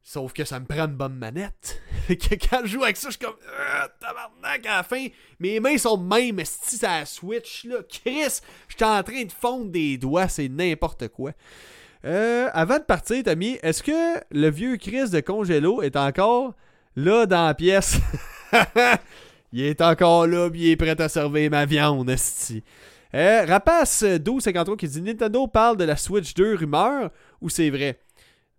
[0.08, 1.82] Sauf que ça me prend une bonne manette.
[2.10, 3.34] quand je joue avec ça, je suis comme.
[3.44, 5.08] Euh, tabarnak à la fin.
[5.40, 7.78] Mes mains sont même si ça switch là.
[7.90, 11.32] Chris, je suis en train de fondre des doigts, c'est n'importe quoi.
[12.06, 16.54] Euh, avant de partir, Tommy, est-ce que le vieux Chris de Congelo est encore
[16.96, 17.98] là dans la pièce?
[19.52, 22.64] il est encore là, puis il est prêt à servir ma viande, esti.
[23.16, 27.10] Euh, Rapace 1253 qui dit Nintendo parle de la Switch 2 rumeur
[27.42, 28.00] ou c'est vrai?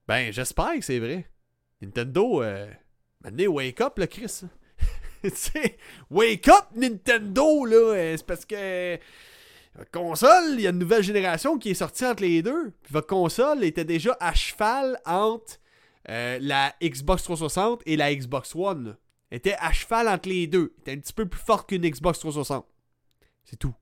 [0.09, 1.29] Ben, j'espère que c'est vrai.
[1.81, 2.71] Nintendo, euh,
[3.23, 4.43] maintenant, wake up, là, Chris.
[6.11, 7.95] wake up, Nintendo, là.
[7.95, 8.99] Euh, c'est parce que.
[9.77, 12.73] Votre console, il y a une nouvelle génération qui est sortie entre les deux.
[12.83, 15.59] Puis votre console était déjà à cheval entre
[16.09, 18.97] euh, la Xbox 360 et la Xbox One.
[19.29, 20.73] Elle était à cheval entre les deux.
[20.77, 22.67] Elle était un petit peu plus forte qu'une Xbox 360.
[23.45, 23.75] C'est tout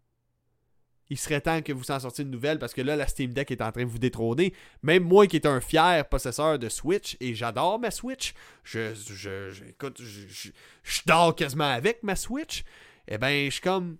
[1.10, 3.50] il serait temps que vous s'en sortiez une nouvelle parce que là, la Steam Deck
[3.50, 4.54] est en train de vous détrôner.
[4.82, 9.50] Même moi qui est un fier possesseur de Switch et j'adore ma Switch, je, je,
[9.50, 10.50] je écoute, je,
[10.82, 12.64] je, dors quasiment avec ma Switch.
[13.06, 13.98] Eh ben, je suis comme,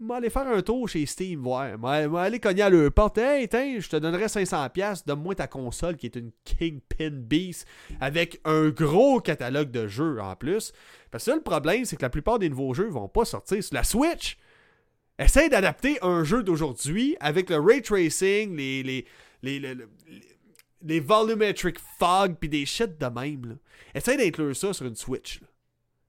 [0.00, 1.76] vais aller faire un tour chez Steam, voir.
[1.78, 3.18] vais aller cogner à leur porte.
[3.18, 7.66] Hey, tiens, je te donnerai 500$, donne-moi ta console qui est une Kingpin Beast
[8.00, 10.72] avec un gros catalogue de jeux en plus.
[11.10, 13.74] Parce que le problème, c'est que la plupart des nouveaux jeux vont pas sortir sur
[13.74, 14.38] la Switch.
[15.18, 19.06] Essaye d'adapter un jeu d'aujourd'hui avec le ray tracing, les, les,
[19.42, 19.76] les,
[20.82, 23.58] les, volumetric fog, puis des shit de même.
[23.94, 25.40] Essaye d'inclure ça sur une Switch.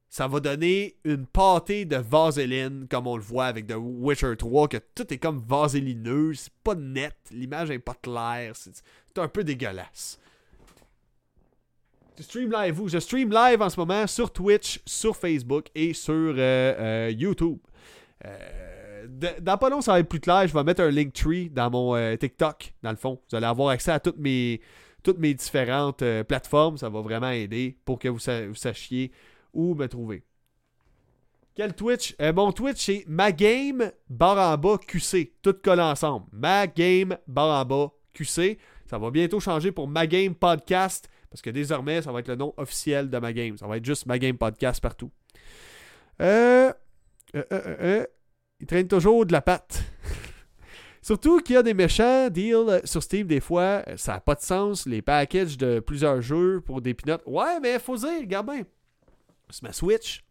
[0.09, 4.67] Ça va donner une pâtée de vaseline, comme on le voit avec The Witcher 3,
[4.67, 8.83] que tout est comme vaselineux, c'est pas net, l'image est pas claire, c'est
[9.17, 10.19] un peu dégueulasse.
[12.17, 15.93] Je stream live vous, je stream live en ce moment sur Twitch, sur Facebook et
[15.93, 17.57] sur euh, euh, YouTube.
[18.23, 18.72] Euh,
[19.07, 20.47] dans pas long, ça va être plus clair.
[20.47, 23.19] Je vais mettre un link tree dans mon euh, TikTok, dans le fond.
[23.29, 24.61] Vous allez avoir accès à toutes mes,
[25.03, 26.77] toutes mes différentes euh, plateformes.
[26.77, 29.11] Ça va vraiment aider pour que vous, sachiez
[29.53, 30.23] où me trouver.
[31.55, 32.15] Quel Twitch?
[32.21, 35.33] Euh, Mon Twitch, c'est Magame barre en QC.
[35.41, 36.25] Tout colle ensemble.
[36.31, 38.57] Magame barre en QC.
[38.85, 41.09] Ça va bientôt changer pour Magame Podcast.
[41.29, 43.57] Parce que désormais, ça va être le nom officiel de Magame.
[43.57, 45.11] Ça va être juste Magame Podcast partout.
[46.21, 46.71] Euh.
[47.35, 48.05] Euh, euh, euh
[48.63, 49.83] il traîne toujours de la patte.
[51.01, 54.41] Surtout qu'il y a des méchants deals sur Steam des fois, ça n'a pas de
[54.41, 57.23] sens, les packages de plusieurs jeux pour des pinottes.
[57.25, 58.63] Ouais, mais faut dire, regarde bien.
[59.49, 60.23] C'est ma Switch.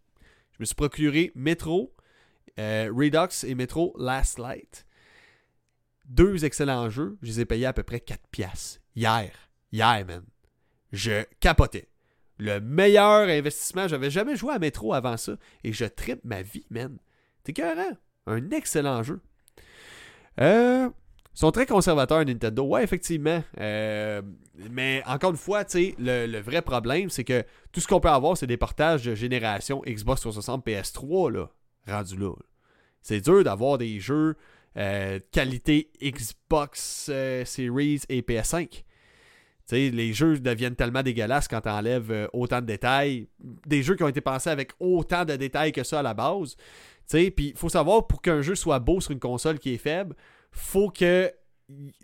[0.53, 1.95] Je me suis procuré Metro,
[2.59, 4.87] euh, Redux et Metro Last Light.
[6.07, 7.19] Deux excellents jeux.
[7.21, 8.81] Je les ai payés à peu près 4 piastres.
[8.97, 9.31] Hier.
[9.73, 10.25] Hier, man.
[10.91, 11.91] Je capotais.
[12.39, 13.89] Le meilleur investissement.
[13.89, 15.37] J'avais jamais joué à Metro avant ça.
[15.65, 16.97] Et je tripe ma vie, man.
[17.45, 17.93] T'es cohérent.
[18.27, 19.21] Un excellent jeu.
[20.41, 20.89] Euh,
[21.35, 22.65] ils sont très conservateurs Nintendo.
[22.65, 23.43] Ouais, effectivement.
[23.59, 24.21] Euh,
[24.71, 28.37] mais encore une fois, le, le vrai problème, c'est que tout ce qu'on peut avoir,
[28.37, 31.51] c'est des portages de génération Xbox 360 PS3, là,
[31.87, 32.33] rendu là.
[33.01, 34.37] C'est dur d'avoir des jeux
[34.77, 38.85] euh, qualité Xbox euh, Series et PS5.
[39.71, 43.29] les jeux deviennent tellement dégueulasses quand tu enlèves autant de détails.
[43.67, 46.57] Des jeux qui ont été pensés avec autant de détails que ça à la base.
[47.09, 50.15] Puis il faut savoir, pour qu'un jeu soit beau sur une console qui est faible,
[50.51, 51.31] faut que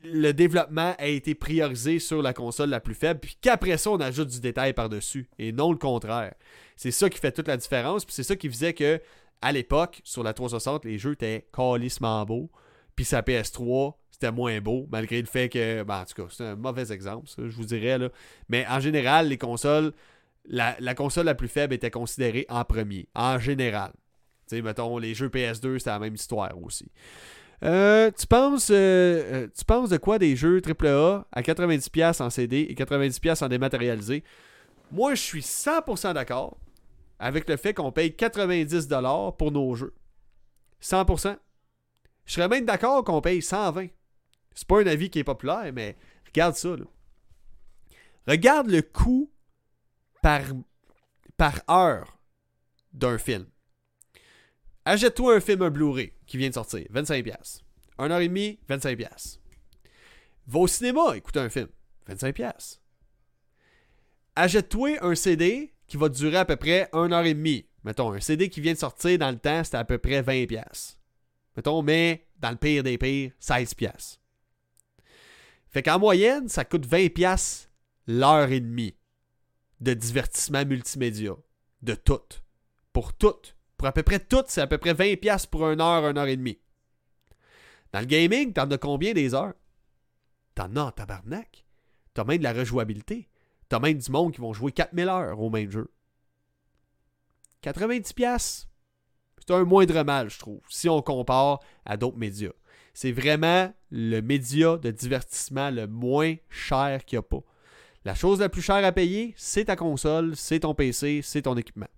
[0.02, 4.00] le développement ait été priorisé sur la console la plus faible, puis qu'après ça, on
[4.00, 6.34] ajoute du détail par-dessus, et non le contraire.
[6.76, 9.00] C'est ça qui fait toute la différence, puis c'est ça qui faisait que
[9.40, 12.50] à l'époque, sur la 360, les jeux étaient calissement beaux.
[12.96, 15.84] Puis sa PS3, c'était moins beau, malgré le fait que.
[15.84, 17.98] Ben, en tout cas, c'est un mauvais exemple, ça, je vous dirais.
[17.98, 18.08] Là.
[18.48, 19.92] Mais en général, les consoles,
[20.44, 23.08] la, console la plus faible était considérée en premier.
[23.14, 23.92] En général.
[24.48, 26.90] Sais, mettons, les jeux PS2, c'était la même histoire aussi.
[27.64, 32.30] Euh, tu penses euh, euh, tu penses de quoi des jeux AAA à 90$ en
[32.30, 34.22] CD et 90$ en dématérialisé?
[34.92, 36.56] Moi, je suis 100% d'accord
[37.18, 39.94] avec le fait qu'on paye 90$ pour nos jeux.
[40.82, 41.36] 100%.
[42.24, 43.88] Je serais même d'accord qu'on paye 120.
[44.54, 45.96] C'est pas un avis qui est populaire, mais
[46.26, 46.70] regarde ça.
[48.26, 49.30] Regarde le coût
[50.22, 50.42] par,
[51.36, 52.18] par heure
[52.92, 53.46] d'un film.
[54.88, 57.60] Achète-toi un film Blu-ray qui vient de sortir, 25$.
[57.98, 59.38] 1 heure et demie, 25$.
[60.46, 61.68] Va au cinéma, écoute un film,
[62.08, 62.78] 25$.
[64.34, 67.66] Achète-toi un CD qui va durer à peu près 1 heure et demie.
[67.84, 70.96] Mettons, un CD qui vient de sortir dans le temps, c'était à peu près 20$.
[71.54, 74.16] Mettons, mais dans le pire des pires, 16$.
[75.68, 77.66] Fait qu'en moyenne, ça coûte 20$
[78.06, 78.96] l'heure et demie
[79.80, 81.36] de divertissement multimédia.
[81.82, 82.40] De tout.
[82.94, 83.52] Pour tout.
[83.78, 86.26] Pour à peu près tout, c'est à peu près 20$ pour 1 heure, 1 heure
[86.26, 86.58] et demie.
[87.92, 89.54] Dans le gaming, t'en as combien des heures?
[90.54, 91.64] T'en as en tabarnak.
[92.12, 93.28] T'as même de la rejouabilité.
[93.68, 95.90] T'as même du monde qui vont jouer 4000 heures au même jeu.
[97.62, 98.66] 90$,
[99.38, 102.52] c'est un moindre mal, je trouve, si on compare à d'autres médias.
[102.94, 107.42] C'est vraiment le média de divertissement le moins cher qu'il n'y a pas.
[108.04, 111.56] La chose la plus chère à payer, c'est ta console, c'est ton PC, c'est ton
[111.56, 111.88] équipement.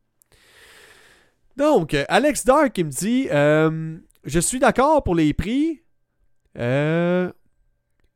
[1.57, 5.83] Donc, Alex Dark, il me dit euh, Je suis d'accord pour les prix.
[6.59, 7.31] Euh,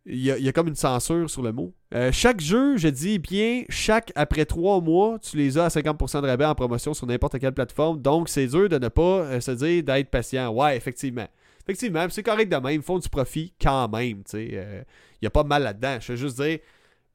[0.07, 1.73] il y, a, comme une censure sur le mot.
[1.95, 6.21] Euh, chaque jeu, je dis bien, chaque après trois mois, tu les as à 50%
[6.21, 8.03] de rabais en promotion sur n'importe quelle plateforme.
[8.03, 10.53] Donc, c'est dur de ne pas euh, se dire d'être patient.
[10.53, 11.27] Ouais, effectivement.
[11.63, 12.75] Effectivement, c'est correct de même.
[12.75, 14.23] Ils font du profit quand même.
[14.35, 14.83] Il euh,
[15.23, 15.97] n'y a pas de mal là-dedans.
[16.01, 16.59] Je veux juste dire,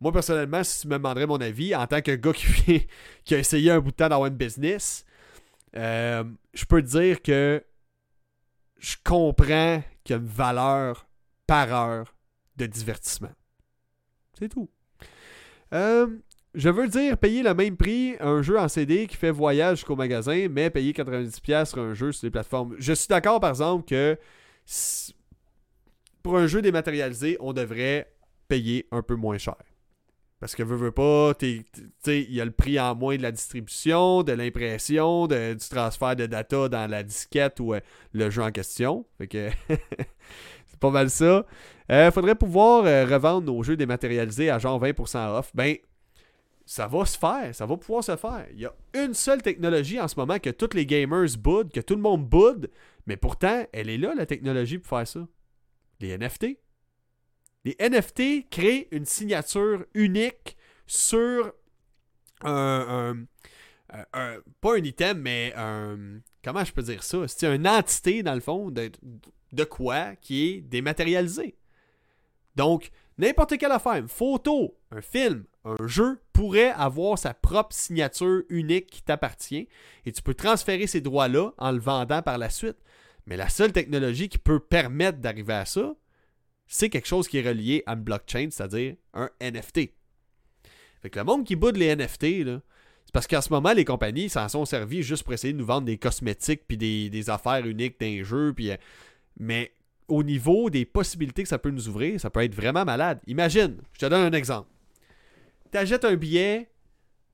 [0.01, 2.88] moi personnellement, si tu me demanderais mon avis, en tant que gars qui,
[3.24, 5.05] qui a essayé un bout de temps dans une business,
[5.74, 7.63] je peux te dire que
[8.80, 11.07] je comprends qu'il y a une valeur
[11.47, 12.15] par heure
[12.55, 13.32] de divertissement.
[14.38, 14.70] C'est tout.
[15.74, 16.07] Euh,
[16.55, 19.95] je veux dire, payer le même prix un jeu en CD qui fait voyage jusqu'au
[19.95, 22.76] magasin, mais payer 90$ sur un jeu sur les plateformes.
[22.80, 24.17] Je suis d'accord, par exemple, que
[26.24, 28.11] pour un jeu dématérialisé, on devrait
[28.47, 29.55] payer un peu moins cher.
[30.40, 34.24] Parce que veux, veux pas, il y a le prix en moins de la distribution,
[34.24, 37.82] de l'impression, du transfert de data dans la disquette ou euh,
[38.14, 39.06] le jeu en question.
[39.18, 39.50] Fait que
[40.68, 41.46] c'est pas mal ça.
[41.92, 45.52] Euh, faudrait pouvoir euh, revendre nos jeux dématérialisés à genre 20% off.
[45.54, 45.76] Ben,
[46.66, 48.46] ça va se faire, ça va pouvoir se faire.
[48.54, 51.82] Il y a une seule technologie en ce moment que tous les gamers boudent, que
[51.82, 52.70] tout le monde boude,
[53.08, 55.28] mais pourtant, elle est là, la technologie, pour faire ça.
[56.00, 56.60] Les NFT.
[57.70, 60.57] Les NFT créent une signature unique
[60.88, 61.53] sur
[62.41, 63.26] un,
[64.61, 66.20] pas un item, mais un.
[66.43, 67.28] Comment je peux dire ça?
[67.28, 68.91] C'est une entité, dans le fond, de,
[69.51, 71.55] de quoi qui est dématérialisé.
[72.55, 72.89] Donc,
[73.20, 78.88] n'importe quelle affaire, une photo, un film, un jeu pourrait avoir sa propre signature unique
[78.88, 79.67] qui t'appartient
[80.05, 82.78] et tu peux transférer ces droits-là en le vendant par la suite.
[83.28, 85.93] Mais la seule technologie qui peut permettre d'arriver à ça,
[86.70, 89.91] c'est quelque chose qui est relié à une blockchain, c'est-à-dire un NFT.
[91.01, 94.30] Fait que le monde qui boude les NFT, c'est parce qu'en ce moment, les compagnies
[94.30, 97.99] s'en sont servies juste pour essayer de nous vendre des cosmétiques puis des, affaires uniques
[97.99, 98.53] d'un jeu.
[98.59, 98.78] Euh,
[99.39, 99.72] mais
[100.07, 103.20] au niveau des possibilités que ça peut nous ouvrir, ça peut être vraiment malade.
[103.26, 104.70] Imagine, je te donne un exemple.
[105.72, 106.70] Tu achètes un billet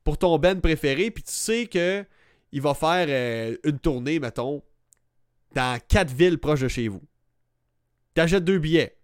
[0.06, 2.06] pour ton band préféré, puis tu sais que
[2.54, 4.64] il va faire euh, une tournée, mettons,
[5.54, 7.02] dans quatre villes proches de chez vous.
[8.16, 8.96] Tu achètes deux billets.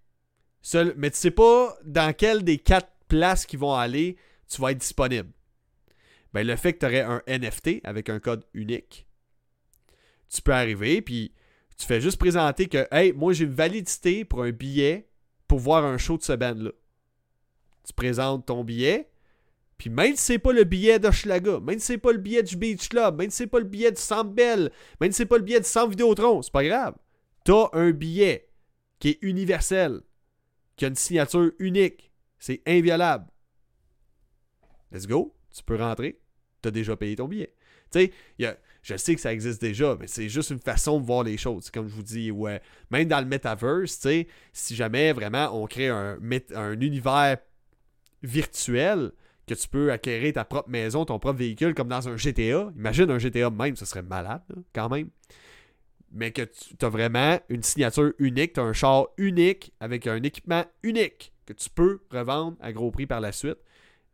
[0.95, 4.79] Mais tu sais pas dans quelle des quatre places qui vont aller tu vas être
[4.79, 5.29] disponible.
[6.33, 9.07] Ben, le fait que tu aurais un NFT avec un code unique,
[10.29, 11.33] tu peux arriver, puis
[11.77, 15.09] tu fais juste présenter que, hey, moi j'ai une validité pour un billet
[15.47, 16.71] pour voir un show de ce band-là.
[17.85, 19.09] Tu présentes ton billet,
[19.77, 22.55] puis même si c'est pas le billet d'Hochelaga, même si c'est pas le billet du
[22.55, 25.43] Beach Club, même si c'est pas le billet du Bell, même si c'est pas le
[25.43, 26.95] billet du Centre Vidéotron, c'est pas grave.
[27.43, 28.47] T'as un billet
[28.99, 30.01] qui est universel,
[30.81, 32.11] qui a une signature unique.
[32.39, 33.27] C'est inviolable.
[34.91, 35.35] Let's go.
[35.55, 36.19] Tu peux rentrer.
[36.59, 37.53] T'as déjà payé ton billet.
[37.91, 41.21] Tu sais, je sais que ça existe déjà, mais c'est juste une façon de voir
[41.21, 41.69] les choses.
[41.69, 45.89] Comme je vous dis, ouais, même dans le metaverse, tu si jamais vraiment on crée
[45.89, 46.17] un,
[46.55, 47.37] un univers
[48.23, 49.11] virtuel,
[49.45, 52.71] que tu peux acquérir ta propre maison, ton propre véhicule, comme dans un GTA.
[52.75, 54.41] Imagine un GTA même, ce serait malade,
[54.73, 55.11] quand même.
[56.13, 60.21] Mais que tu as vraiment une signature unique, tu as un char unique avec un
[60.23, 63.57] équipement unique que tu peux revendre à gros prix par la suite.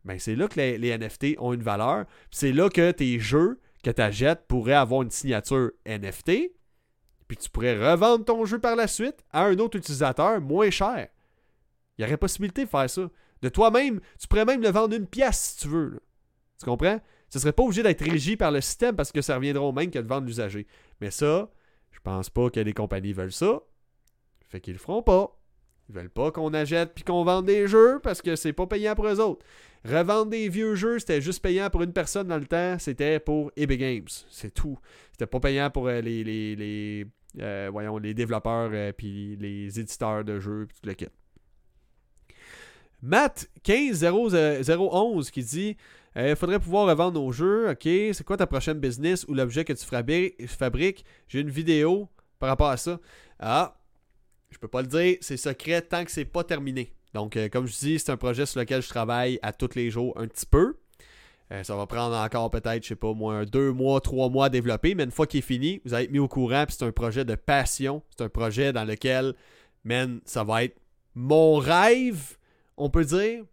[0.06, 2.06] Ben, c'est là que les, NFT ont une valeur.
[2.32, 6.52] C'est là que tes jeux que tu achètes pourraient avoir une signature NFT.
[7.28, 11.10] Puis tu pourrais revendre ton jeu par la suite à un autre utilisateur moins cher.
[11.98, 13.10] Il y aurait possibilité de faire ça.
[13.42, 16.00] De toi-même, tu pourrais même le vendre une pièce si tu veux.
[16.60, 17.02] Tu comprends?
[17.30, 19.92] Ce serait pas obligé d'être régi par le système parce que ça reviendra au même
[19.92, 20.66] que de vendre l'usager.
[21.02, 21.50] Mais ça,
[21.92, 23.62] je pense pas que les compagnies veulent ça.
[24.48, 25.38] Fait qu'ils le feront pas.
[25.90, 28.96] Ils veulent pas qu'on achète puis qu'on vende des jeux parce que c'est pas payant
[28.96, 29.46] pour eux autres.
[29.86, 33.52] Revendre des vieux jeux, c'était juste payant pour une personne dans le temps, c'était pour
[33.56, 34.08] Epic Games.
[34.30, 34.78] C'est tout.
[35.12, 37.06] C'était pas payant pour euh, les, les,
[37.40, 41.08] euh, voyons, les développeurs euh, puis les éditeurs de jeux puis tout le kit.
[43.02, 45.78] Matt 15011 qui dit
[46.18, 47.70] il euh, faudrait pouvoir revendre nos jeux.
[47.70, 51.06] Ok, c'est quoi ta prochaine business ou l'objet que tu fabriques?
[51.28, 52.10] J'ai une vidéo
[52.40, 53.00] par rapport à ça.
[53.40, 53.78] Ah,
[54.50, 56.94] je peux pas le dire, c'est secret tant que c'est pas terminé.
[57.14, 59.90] Donc, euh, comme je dis, c'est un projet sur lequel je travaille à tous les
[59.90, 60.78] jours un petit peu.
[61.52, 64.50] Euh, ça va prendre encore peut-être, je sais pas moi, deux mois, trois mois à
[64.50, 66.66] développer, mais une fois qu'il est fini, vous allez être mis au courant.
[66.66, 68.02] Puis c'est un projet de passion.
[68.10, 69.34] C'est un projet dans lequel,
[69.84, 70.78] man, ça va être
[71.16, 72.38] mon rêve
[72.78, 73.44] on peut dire,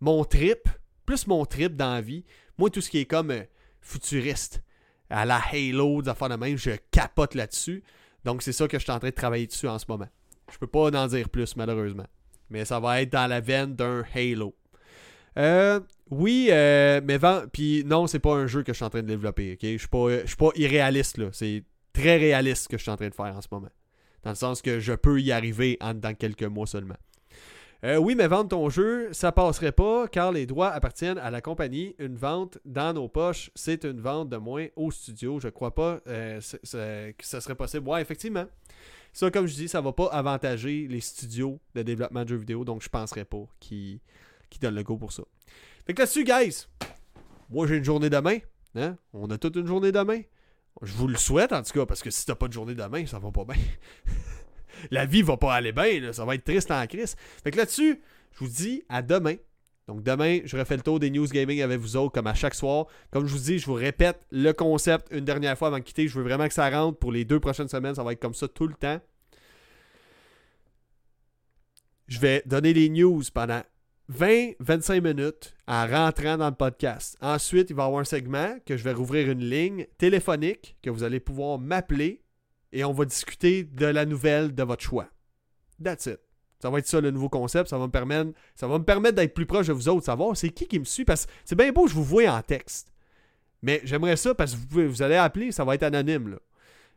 [0.00, 0.68] mon trip,
[1.06, 2.24] plus mon trip dans la vie.
[2.58, 3.44] Moi, tout ce qui est comme euh,
[3.80, 4.62] futuriste,
[5.08, 7.82] à la Halo, des affaires de même, je capote là-dessus.
[8.24, 10.08] Donc, c'est ça que je suis en train de travailler dessus en ce moment.
[10.52, 12.06] Je peux pas en dire plus, malheureusement.
[12.50, 14.54] Mais ça va être dans la veine d'un Halo.
[15.38, 15.80] Euh,
[16.10, 17.18] oui, euh, mais
[17.52, 19.58] puis non, c'est pas un jeu que je suis en train de développer.
[19.60, 21.20] Je suis pas, suis pas irréaliste.
[21.32, 23.68] C'est très réaliste ce que je suis en train de faire en ce moment.
[24.22, 26.96] Dans le sens que je peux y arriver dans quelques mois seulement.
[27.84, 31.40] Euh, oui, mais vendre ton jeu, ça passerait pas car les droits appartiennent à la
[31.40, 31.94] compagnie.
[31.98, 35.38] Une vente dans nos poches, c'est une vente de moins au studio.
[35.40, 37.88] Je crois pas euh, que ça serait possible.
[37.88, 38.46] Ouais, effectivement.
[39.12, 42.64] Ça, comme je dis, ça va pas avantager les studios de développement de jeux vidéo,
[42.64, 44.00] donc je penserais pas qu'ils
[44.60, 45.22] donnent le go pour ça.
[45.86, 46.66] Fait que là-dessus, guys,
[47.48, 48.38] moi j'ai une journée demain.
[48.74, 48.98] Hein?
[49.14, 50.20] On a toute une journée demain.
[50.82, 53.06] Je vous le souhaite en tout cas, parce que si t'as pas de journée demain,
[53.06, 53.56] ça va pas bien.
[54.90, 57.16] la vie va pas aller bien, ça va être triste en crise.
[57.42, 58.00] Fait que là-dessus,
[58.32, 59.36] je vous dis à demain.
[59.88, 62.54] Donc demain, je refais le tour des news gaming avec vous autres, comme à chaque
[62.54, 62.86] soir.
[63.12, 66.08] Comme je vous dis, je vous répète le concept une dernière fois avant de quitter.
[66.08, 67.94] Je veux vraiment que ça rentre pour les deux prochaines semaines.
[67.94, 69.00] Ça va être comme ça tout le temps.
[72.08, 73.62] Je vais donner les news pendant
[74.12, 77.16] 20-25 minutes en rentrant dans le podcast.
[77.20, 80.90] Ensuite, il va y avoir un segment que je vais rouvrir une ligne téléphonique que
[80.90, 82.22] vous allez pouvoir m'appeler
[82.76, 85.08] et on va discuter de la nouvelle de votre choix.
[85.82, 86.20] That's it.
[86.60, 87.70] Ça va être ça le nouveau concept.
[87.70, 90.36] Ça va me permettre, ça va me permettre d'être plus proche de vous autres, savoir
[90.36, 91.06] c'est qui qui me suit.
[91.06, 92.92] Parce que c'est bien beau, je vous vois en texte.
[93.62, 96.28] Mais j'aimerais ça parce que vous, vous allez appeler, ça va être anonyme.
[96.28, 96.36] Là.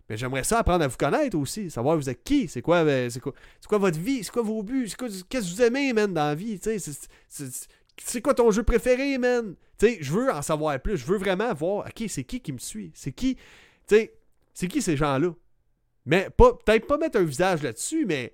[0.09, 3.09] Mais j'aimerais ça apprendre à vous connaître aussi, savoir vous êtes qui, c'est quoi, ben,
[3.09, 3.33] c'est quoi,
[3.67, 6.59] quoi, votre vie, c'est quoi vos buts, qu'est-ce que vous aimez, man, dans la vie,
[8.03, 9.55] c'est quoi ton jeu préféré, man?
[9.81, 12.91] je veux en savoir plus, je veux vraiment voir, ok, c'est qui qui me suit,
[12.95, 13.37] c'est qui,
[13.87, 15.31] c'est qui ces gens-là?
[16.09, 18.33] Mais peut-être pas mettre un visage là-dessus, mais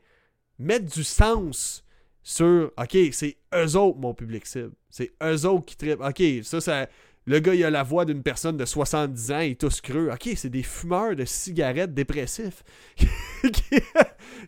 [0.59, 1.83] mettre du sens
[2.23, 4.71] sur OK, c'est eux autres mon public cible.
[4.89, 5.99] C'est eux autres qui trippent.
[5.99, 6.87] OK, ça, ça.
[7.25, 10.09] Le gars, il a la voix d'une personne de 70 ans, il est tous creux.
[10.09, 12.63] OK, c'est des fumeurs de cigarettes dépressifs
[12.95, 13.81] qui,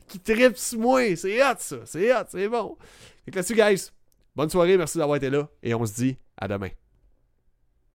[0.08, 1.14] qui trippent moins.
[1.18, 1.78] C'est hot, ça.
[1.84, 2.78] C'est hot, c'est bon.
[3.26, 3.92] Fait que là-dessus, guys,
[4.34, 6.70] bonne soirée, merci d'avoir été là et on se dit à demain.